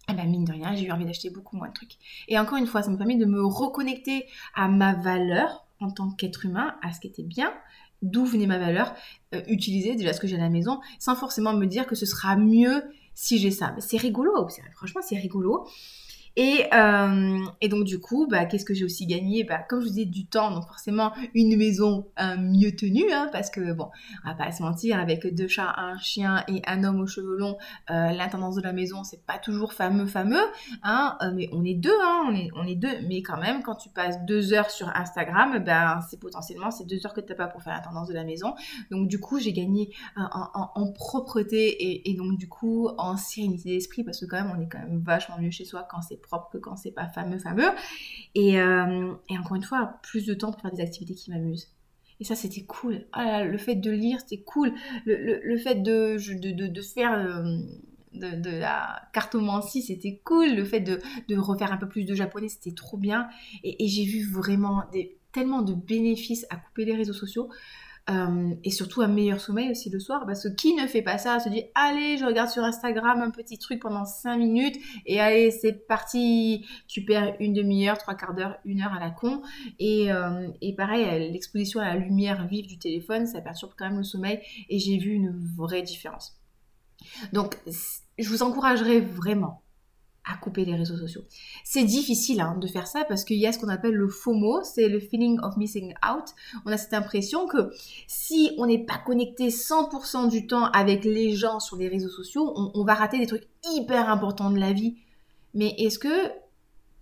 Eh 0.10 0.14
ben, 0.14 0.30
mine 0.30 0.46
de 0.46 0.52
rien, 0.52 0.76
j'ai 0.76 0.86
eu 0.86 0.92
envie 0.92 1.06
d'acheter 1.06 1.30
beaucoup 1.30 1.56
moins 1.56 1.70
de 1.70 1.74
trucs. 1.74 1.98
Et 2.28 2.38
encore 2.38 2.58
une 2.58 2.68
fois, 2.68 2.82
ça 2.82 2.92
m'a 2.92 2.98
permis 2.98 3.18
de 3.18 3.26
me 3.26 3.44
reconnecter 3.44 4.26
à 4.54 4.68
ma 4.68 4.94
valeur 4.94 5.66
en 5.80 5.92
tant 5.92 6.12
qu'être 6.12 6.46
humain, 6.46 6.76
à 6.82 6.94
ce 6.94 7.00
qui 7.00 7.08
était 7.08 7.24
bien, 7.24 7.54
d'où 8.02 8.26
venait 8.26 8.48
ma 8.48 8.60
valeur, 8.60 8.94
euh, 9.34 9.42
utiliser 9.48 9.96
déjà 9.96 10.14
ce 10.14 10.20
que 10.20 10.28
j'ai 10.28 10.36
à 10.36 10.40
la 10.40 10.50
maison, 10.50 10.80
sans 11.00 11.16
forcément 11.16 11.54
me 11.54 11.66
dire 11.66 11.88
que 11.88 11.96
ce 11.96 12.06
sera 12.06 12.36
mieux 12.36 12.84
si 13.16 13.38
j'ai 13.38 13.52
ça. 13.52 13.76
C'est 13.80 13.98
rigolo, 13.98 14.48
franchement 14.76 15.02
c'est 15.02 15.18
rigolo. 15.18 15.68
Et, 16.36 16.66
euh, 16.74 17.40
et 17.62 17.70
donc 17.70 17.84
du 17.84 18.00
coup, 18.00 18.28
bah, 18.28 18.46
qu'est-ce 18.46 18.66
que 18.66 18.74
j'ai 18.74 18.86
aussi 18.86 19.06
gagné? 19.06 19.44
Bah, 19.44 19.60
Comme 19.60 19.82
je 19.82 19.86
vous 19.86 19.92
disais, 19.92 20.06
du 20.06 20.26
temps, 20.26 20.52
donc 20.52 20.66
forcément 20.66 21.12
une 21.36 21.56
maison 21.58 22.08
euh, 22.20 22.38
mieux 22.38 22.76
tenue, 22.76 23.12
hein, 23.12 23.30
parce 23.32 23.52
que 23.52 23.74
bon, 23.74 23.90
on 24.26 24.30
va 24.30 24.36
pas 24.36 24.52
se 24.52 24.64
mentir, 24.64 25.00
avec 25.00 25.28
deux 25.36 25.48
chats, 25.48 25.74
un 25.78 25.98
chien 26.00 26.44
et 26.48 26.62
un 26.66 26.84
homme 26.84 27.02
aux 27.02 27.08
cheveux 27.08 27.38
longs, 27.38 27.58
euh, 27.92 28.12
l'intendance 28.12 28.56
de 28.56 28.62
la 28.62 28.74
maison, 28.74 29.04
c'est 29.04 29.24
pas 29.26 29.38
toujours 29.38 29.74
fameux, 29.74 30.08
fameux, 30.08 30.44
hein, 30.82 31.18
mais 31.36 31.50
on 31.52 31.64
est 31.64 31.76
deux, 31.76 31.92
hein, 32.04 32.24
on 32.28 32.36
est, 32.36 32.50
on 32.56 32.66
est 32.66 32.76
deux, 32.76 33.02
mais 33.08 33.22
quand 33.22 33.38
même, 33.38 33.62
quand 33.62 33.76
tu 33.76 33.90
passes 33.90 34.20
deux 34.26 34.54
heures 34.54 34.72
sur 34.72 34.90
Instagram, 34.96 35.64
ben 35.64 36.00
c'est 36.10 36.20
potentiellement 36.20 36.72
c'est 36.72 36.86
deux 36.86 37.06
heures 37.06 37.14
que 37.14 37.22
t'as 37.22 37.36
pas 37.36 37.48
pour 37.48 37.62
faire 37.62 37.74
l'intendance 37.74 38.08
de 38.08 38.14
la 38.14 38.24
maison. 38.24 38.56
Donc 38.90 39.08
du 39.08 39.20
coup, 39.20 39.40
j'ai 39.40 39.54
gagné 39.54 39.94
en, 40.16 40.92
propreté 40.94 41.68
et, 41.68 42.12
et 42.12 42.16
donc 42.16 42.38
du 42.38 42.48
coup 42.48 42.90
en 42.98 43.18
sérénité 43.18 43.70
d'esprit, 43.70 44.04
parce 44.04 44.20
que 44.20 44.26
quand 44.26 44.38
même, 44.38 44.52
on 44.56 44.60
est 44.60 44.68
quand 44.68 44.80
même 44.80 45.00
vachement 45.00 45.38
mieux 45.40 45.52
chez 45.52 45.66
soi 45.66 45.88
quand 45.90 46.02
c'est 46.02 46.23
propre 46.24 46.50
que 46.52 46.58
quand 46.58 46.76
c'est 46.76 46.92
pas 46.92 47.08
fameux, 47.08 47.38
fameux. 47.38 47.70
Et, 48.36 48.60
euh, 48.60 49.14
et, 49.30 49.38
encore 49.38 49.56
une 49.56 49.64
fois, 49.64 50.00
plus 50.02 50.26
de 50.26 50.34
temps 50.34 50.52
pour 50.52 50.62
faire 50.62 50.72
des 50.72 50.82
activités 50.82 51.14
qui 51.14 51.32
m'amusent. 51.32 51.70
Et 52.20 52.24
ça, 52.24 52.36
c'était 52.36 52.64
cool. 52.64 53.06
Ah 53.12 53.44
le 53.44 53.58
fait 53.58 53.76
de 53.76 53.92
lire, 53.92 54.20
c'était 54.20 54.44
cool. 54.44 54.74
Le, 55.06 55.40
le, 55.44 55.58
fait 55.58 55.76
de, 55.76 56.18
de, 56.40 56.68
de, 56.68 56.82
faire 56.82 57.14
euh, 57.14 57.58
de, 58.14 58.60
la 58.60 59.02
cartomancie, 59.14 59.82
c'était 59.82 60.22
cool. 60.24 60.56
Le 60.56 60.64
fait 60.64 60.80
de, 60.80 61.00
de, 61.28 61.38
refaire 61.38 61.72
un 61.72 61.78
peu 61.78 61.88
plus 61.88 62.06
de 62.06 62.16
japonais, 62.16 62.50
c'était 62.50 62.74
trop 62.74 62.98
bien. 62.98 63.28
Et, 63.64 63.84
et 63.84 63.88
j'ai 63.88 64.06
vu 64.06 64.30
vraiment 64.30 64.84
des, 64.92 65.18
tellement 65.34 65.62
de 65.62 65.74
bénéfices 65.74 66.46
à 66.50 66.56
couper 66.56 66.86
les 66.86 66.96
réseaux 66.96 67.14
sociaux. 67.14 67.50
Euh, 68.10 68.54
et 68.66 68.70
surtout 68.70 69.02
un 69.02 69.08
meilleur 69.08 69.40
sommeil 69.40 69.72
aussi 69.72 69.90
le 69.90 69.98
soir 69.98 70.26
parce 70.26 70.44
que 70.44 70.54
qui 70.54 70.74
ne 70.74 70.88
fait 70.88 71.02
pas 71.02 71.18
ça 71.18 71.40
se 71.40 71.48
dit 71.48 71.64
allez 71.74 72.18
je 72.18 72.26
regarde 72.26 72.50
sur 72.50 72.62
Instagram 72.62 73.22
un 73.22 73.30
petit 73.30 73.58
truc 73.58 73.82
pendant 73.82 74.04
5 74.04 74.36
minutes 74.36 74.76
et 75.06 75.22
allez 75.22 75.52
c'est 75.52 75.88
parti 75.88 76.66
tu 76.90 77.06
perds 77.06 77.38
une 77.40 77.54
demi-heure 77.54 77.98
trois 77.98 78.16
quarts 78.16 78.34
d'heure 78.34 78.58
une 78.66 78.82
heure 78.82 78.92
à 78.92 79.00
la 79.00 79.10
con. 79.10 79.42
Et, 79.80 80.12
euh, 80.12 80.50
et 80.60 80.76
pareil 80.76 81.32
l'exposition 81.32 81.80
à 81.80 81.86
la 81.86 81.96
lumière 81.96 82.46
vive 82.46 82.68
du 82.68 82.78
téléphone 82.78 83.26
ça 83.26 83.40
perturbe 83.40 83.72
quand 83.78 83.86
même 83.86 84.00
le 84.00 84.04
sommeil 84.04 84.42
et 84.68 84.80
j'ai 84.80 84.98
vu 84.98 85.12
une 85.12 85.32
vraie 85.56 85.82
différence. 85.82 86.36
Donc 87.32 87.58
je 88.20 88.28
vous 88.28 88.44
encouragerais 88.44 89.00
vraiment 89.00 89.62
à 90.26 90.38
couper 90.38 90.64
les 90.66 90.76
réseaux 90.76 90.98
sociaux. 90.98 91.24
C'est 91.64 91.84
difficile 91.84 92.40
hein, 92.40 92.56
de 92.58 92.68
faire 92.68 92.88
ça 92.88 93.04
parce 93.04 93.24
qu'il 93.24 93.38
y 93.38 93.46
a 93.46 93.52
ce 93.52 93.60
qu'on 93.60 93.68
appelle 93.68 93.94
le 93.94 94.08
FOMO, 94.08 94.64
c'est 94.64 94.88
le 94.88 95.00
feeling 95.00 95.40
of 95.42 95.58
missing 95.58 95.94
out. 96.06 96.26
On 96.66 96.72
a 96.72 96.78
cette 96.78 96.94
impression 96.94 97.48
que 97.48 97.72
si 98.08 98.52
on 98.58 98.66
n'est 98.66 98.86
pas 98.86 98.98
connecté 98.98 99.50
100% 99.50 100.30
du 100.30 100.48
temps 100.48 100.66
avec 100.66 101.04
les 101.04 101.36
gens 101.36 101.60
sur 101.60 101.76
les 101.76 101.90
réseaux 101.90 102.10
sociaux, 102.10 102.54
on, 102.56 102.72
on 102.74 102.84
va 102.86 102.94
rater 102.94 103.20
des 103.20 103.28
trucs 103.28 103.48
hyper 103.70 104.10
importants 104.10 104.52
de 104.52 104.60
la 104.60 104.72
vie. 104.72 104.96
Mais 105.54 105.76
est-ce 105.78 106.00
que 106.00 106.32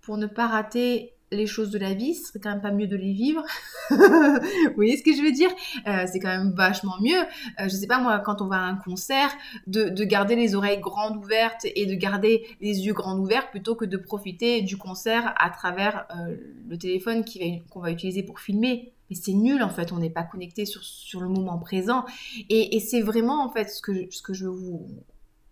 pour 0.00 0.16
ne 0.16 0.26
pas 0.26 0.48
rater 0.48 1.11
les 1.32 1.46
choses 1.46 1.70
de 1.70 1.78
la 1.78 1.94
vie, 1.94 2.14
ce 2.14 2.28
serait 2.28 2.38
quand 2.38 2.50
même 2.50 2.60
pas 2.60 2.70
mieux 2.70 2.86
de 2.86 2.96
les 2.96 3.12
vivre. 3.12 3.42
Vous 3.90 4.74
voyez 4.76 4.96
ce 4.96 5.02
que 5.02 5.14
je 5.14 5.22
veux 5.22 5.32
dire? 5.32 5.50
Euh, 5.86 6.04
C'est 6.10 6.20
quand 6.20 6.28
même 6.28 6.52
vachement 6.52 6.94
mieux. 7.00 7.20
Euh, 7.60 7.64
je 7.64 7.68
sais 7.68 7.86
pas 7.86 7.98
moi, 7.98 8.18
quand 8.20 8.42
on 8.42 8.46
va 8.46 8.56
à 8.56 8.64
un 8.64 8.76
concert, 8.76 9.30
de, 9.66 10.04
garder 10.04 10.36
les 10.36 10.54
oreilles 10.54 10.80
grandes 10.80 11.16
ouvertes 11.16 11.64
et 11.64 11.86
de 11.86 11.94
garder 11.94 12.46
les 12.60 12.86
yeux 12.86 12.92
grands 12.92 13.18
ouverts 13.18 13.50
plutôt 13.50 13.74
que 13.74 13.84
de 13.84 13.96
profiter 13.96 14.62
du 14.62 14.76
concert 14.76 15.34
à 15.38 15.50
travers 15.50 16.06
euh, 16.16 16.36
le 16.68 16.76
téléphone 16.76 17.24
qu'on 17.70 17.80
va, 17.80 17.90
utiliser 17.90 18.22
pour 18.22 18.40
filmer. 18.40 18.92
Mais 19.10 19.16
c'est 19.16 19.32
nul 19.32 19.62
en 19.62 19.70
fait, 19.70 19.92
on 19.92 19.98
n'est 19.98 20.10
pas 20.10 20.22
connecté 20.22 20.64
sur, 20.64 21.20
le 21.20 21.28
moment 21.28 21.58
présent. 21.58 22.04
Et, 22.48 22.80
c'est 22.80 23.02
vraiment 23.02 23.44
en 23.44 23.50
fait 23.50 23.68
ce 23.68 23.80
que, 23.80 24.10
ce 24.10 24.22
que 24.22 24.32
je 24.32 24.46
vous, 24.46 24.86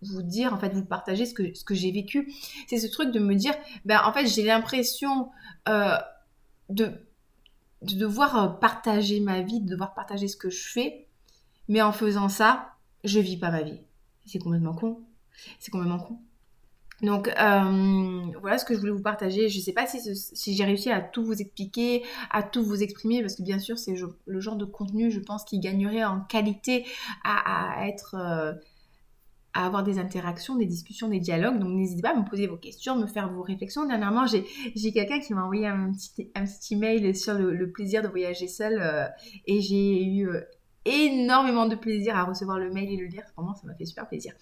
vous 0.01 0.21
dire, 0.21 0.53
en 0.53 0.57
fait, 0.57 0.73
vous 0.73 0.85
partager 0.85 1.25
ce 1.25 1.33
que, 1.33 1.53
ce 1.53 1.63
que 1.63 1.75
j'ai 1.75 1.91
vécu. 1.91 2.31
C'est 2.67 2.77
ce 2.77 2.87
truc 2.87 3.11
de 3.11 3.19
me 3.19 3.35
dire, 3.35 3.53
ben, 3.85 4.01
en 4.03 4.13
fait, 4.13 4.25
j'ai 4.25 4.43
l'impression 4.43 5.29
euh, 5.69 5.95
de, 6.69 6.91
de 7.81 7.95
devoir 7.95 8.43
euh, 8.43 8.47
partager 8.47 9.19
ma 9.19 9.41
vie, 9.41 9.61
de 9.61 9.69
devoir 9.69 9.93
partager 9.93 10.27
ce 10.27 10.37
que 10.37 10.49
je 10.49 10.67
fais, 10.69 11.07
mais 11.67 11.81
en 11.81 11.91
faisant 11.91 12.29
ça, 12.29 12.73
je 13.03 13.19
vis 13.19 13.37
pas 13.37 13.51
ma 13.51 13.61
vie. 13.61 13.79
C'est 14.25 14.39
complètement 14.39 14.73
con. 14.73 14.99
C'est 15.59 15.71
complètement 15.71 15.99
con. 15.99 16.19
Donc 17.01 17.29
euh, 17.29 18.21
voilà 18.41 18.59
ce 18.59 18.65
que 18.65 18.75
je 18.75 18.79
voulais 18.79 18.91
vous 18.91 19.01
partager. 19.01 19.49
Je 19.49 19.57
ne 19.57 19.63
sais 19.63 19.73
pas 19.73 19.87
si, 19.87 19.99
si 20.15 20.55
j'ai 20.55 20.63
réussi 20.63 20.91
à 20.91 21.01
tout 21.01 21.23
vous 21.23 21.41
expliquer, 21.41 22.03
à 22.29 22.43
tout 22.43 22.63
vous 22.63 22.83
exprimer, 22.83 23.21
parce 23.21 23.35
que 23.35 23.41
bien 23.41 23.57
sûr 23.57 23.79
c'est 23.79 23.95
le 24.25 24.39
genre 24.39 24.55
de 24.55 24.65
contenu, 24.65 25.09
je 25.09 25.19
pense, 25.19 25.43
qui 25.43 25.59
gagnerait 25.59 26.03
en 26.03 26.21
qualité 26.21 26.85
à, 27.23 27.87
être... 27.87 28.15
à 29.53 29.65
avoir 29.65 29.83
des 29.83 29.99
interactions, 29.99 30.55
des 30.55 30.65
discussions, 30.65 31.09
des 31.09 31.19
dialogues. 31.19 31.59
Donc 31.59 31.69
n'hésitez 31.69 32.01
pas 32.01 32.11
à 32.11 32.15
me 32.15 32.27
poser 32.27 32.47
vos 32.47 32.57
questions, 32.57 32.95
me 32.97 33.07
faire 33.07 33.31
vos 33.31 33.41
réflexions. 33.41 33.85
Dernièrement, 33.85 34.25
j'ai 34.27 34.91
quelqu'un 34.91 35.19
qui 35.19 35.33
m'a 35.33 35.43
envoyé 35.43 35.67
un 35.67 35.91
petit, 35.91 36.73
email 36.73 37.15
sur 37.15 37.33
le, 37.33 37.71
plaisir 37.71 38.01
de 38.01 38.07
voyager 38.07 38.47
seul 38.47 38.79
euh, 38.81 39.05
et 39.45 39.61
j'ai 39.61 40.03
eu 40.03 40.29
énormément 40.85 41.65
de 41.67 41.75
plaisir 41.75 42.15
à 42.15 42.23
recevoir 42.23 42.57
le 42.57 42.71
mail 42.71 42.89
et 42.91 42.97
le 42.97 43.05
lire. 43.05 43.21
Vraiment, 43.37 43.53
ça 43.53 43.67
m'a 43.67 43.75
fait 43.75 43.85
super 43.85 44.07
plaisir. 44.07 44.33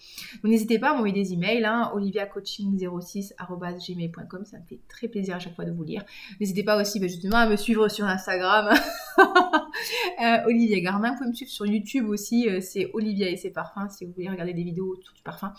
Donc, 0.41 0.51
n'hésitez 0.51 0.79
pas 0.79 0.91
à 0.91 0.93
m'envoyer 0.93 1.13
des 1.13 1.33
emails, 1.33 1.65
hein, 1.65 1.91
oliviacoaching06.gmail.com. 1.93 4.45
Ça 4.45 4.59
me 4.59 4.63
fait 4.63 4.79
très 4.87 5.09
plaisir 5.09 5.35
à 5.35 5.39
chaque 5.39 5.55
fois 5.55 5.65
de 5.65 5.71
vous 5.71 5.83
lire. 5.83 6.05
N'hésitez 6.39 6.63
pas 6.63 6.81
aussi, 6.81 7.01
bah, 7.01 7.07
justement, 7.07 7.35
à 7.37 7.49
me 7.49 7.57
suivre 7.57 7.89
sur 7.89 8.05
Instagram. 8.05 8.73
euh, 9.19 10.45
Olivia 10.45 10.79
Garmin. 10.79 11.11
Vous 11.11 11.17
pouvez 11.17 11.29
me 11.29 11.35
suivre 11.35 11.51
sur 11.51 11.65
YouTube 11.65 12.07
aussi. 12.07 12.47
Euh, 12.47 12.61
c'est 12.61 12.89
Olivia 12.93 13.29
et 13.29 13.35
ses 13.35 13.51
parfums 13.51 13.89
si 13.89 14.05
vous 14.05 14.13
voulez 14.13 14.29
regarder 14.29 14.53
des 14.53 14.63
vidéos 14.63 14.93
autour 14.93 15.13
du 15.13 15.23
parfum. 15.23 15.53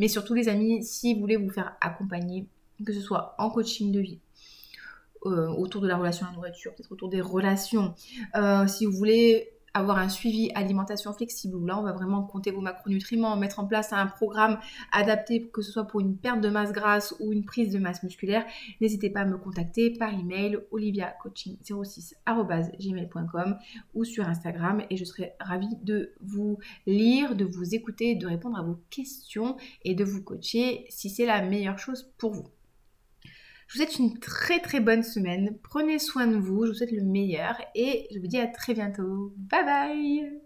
Mais 0.00 0.08
surtout, 0.08 0.34
les 0.34 0.48
amis, 0.48 0.82
si 0.82 1.14
vous 1.14 1.20
voulez 1.20 1.36
vous 1.36 1.50
faire 1.50 1.76
accompagner, 1.80 2.48
que 2.84 2.92
ce 2.92 3.00
soit 3.00 3.36
en 3.38 3.50
coaching 3.50 3.92
de 3.92 4.00
vie, 4.00 4.18
euh, 5.26 5.46
autour 5.48 5.80
de 5.80 5.88
la 5.88 5.96
relation 5.96 6.26
à 6.26 6.30
la 6.30 6.36
nourriture, 6.36 6.74
peut-être 6.74 6.90
autour 6.90 7.08
des 7.08 7.20
relations. 7.20 7.94
Si 8.66 8.84
vous 8.84 8.90
voulez 8.92 9.53
avoir 9.74 9.98
un 9.98 10.08
suivi 10.08 10.50
alimentation 10.54 11.12
flexible 11.12 11.56
où 11.56 11.66
là 11.66 11.78
on 11.78 11.82
va 11.82 11.92
vraiment 11.92 12.22
compter 12.22 12.52
vos 12.52 12.60
macronutriments, 12.60 13.36
mettre 13.36 13.58
en 13.58 13.66
place 13.66 13.92
un 13.92 14.06
programme 14.06 14.60
adapté 14.92 15.50
que 15.52 15.62
ce 15.62 15.72
soit 15.72 15.84
pour 15.84 16.00
une 16.00 16.16
perte 16.16 16.40
de 16.40 16.48
masse 16.48 16.72
grasse 16.72 17.14
ou 17.20 17.32
une 17.32 17.44
prise 17.44 17.72
de 17.72 17.78
masse 17.78 18.02
musculaire, 18.02 18.44
n'hésitez 18.80 19.10
pas 19.10 19.20
à 19.20 19.24
me 19.24 19.36
contacter 19.36 19.90
par 19.90 20.14
email 20.14 20.58
oliviacoaching06@gmail.com 20.72 23.58
ou 23.94 24.04
sur 24.04 24.28
Instagram 24.28 24.82
et 24.90 24.96
je 24.96 25.04
serai 25.04 25.32
ravie 25.40 25.76
de 25.82 26.12
vous 26.20 26.58
lire, 26.86 27.34
de 27.34 27.44
vous 27.44 27.74
écouter, 27.74 28.14
de 28.14 28.26
répondre 28.26 28.58
à 28.58 28.62
vos 28.62 28.78
questions 28.90 29.56
et 29.84 29.94
de 29.94 30.04
vous 30.04 30.22
coacher 30.22 30.86
si 30.88 31.10
c'est 31.10 31.26
la 31.26 31.42
meilleure 31.42 31.78
chose 31.78 32.10
pour 32.16 32.32
vous. 32.32 32.46
Je 33.66 33.78
vous 33.78 33.84
souhaite 33.84 33.98
une 33.98 34.18
très 34.18 34.60
très 34.60 34.80
bonne 34.80 35.02
semaine. 35.02 35.58
Prenez 35.62 35.98
soin 35.98 36.26
de 36.26 36.36
vous. 36.36 36.64
Je 36.64 36.70
vous 36.70 36.76
souhaite 36.76 36.92
le 36.92 37.02
meilleur 37.02 37.56
et 37.74 38.06
je 38.14 38.18
vous 38.20 38.26
dis 38.26 38.38
à 38.38 38.46
très 38.46 38.74
bientôt. 38.74 39.32
Bye 39.36 39.64
bye 39.64 40.43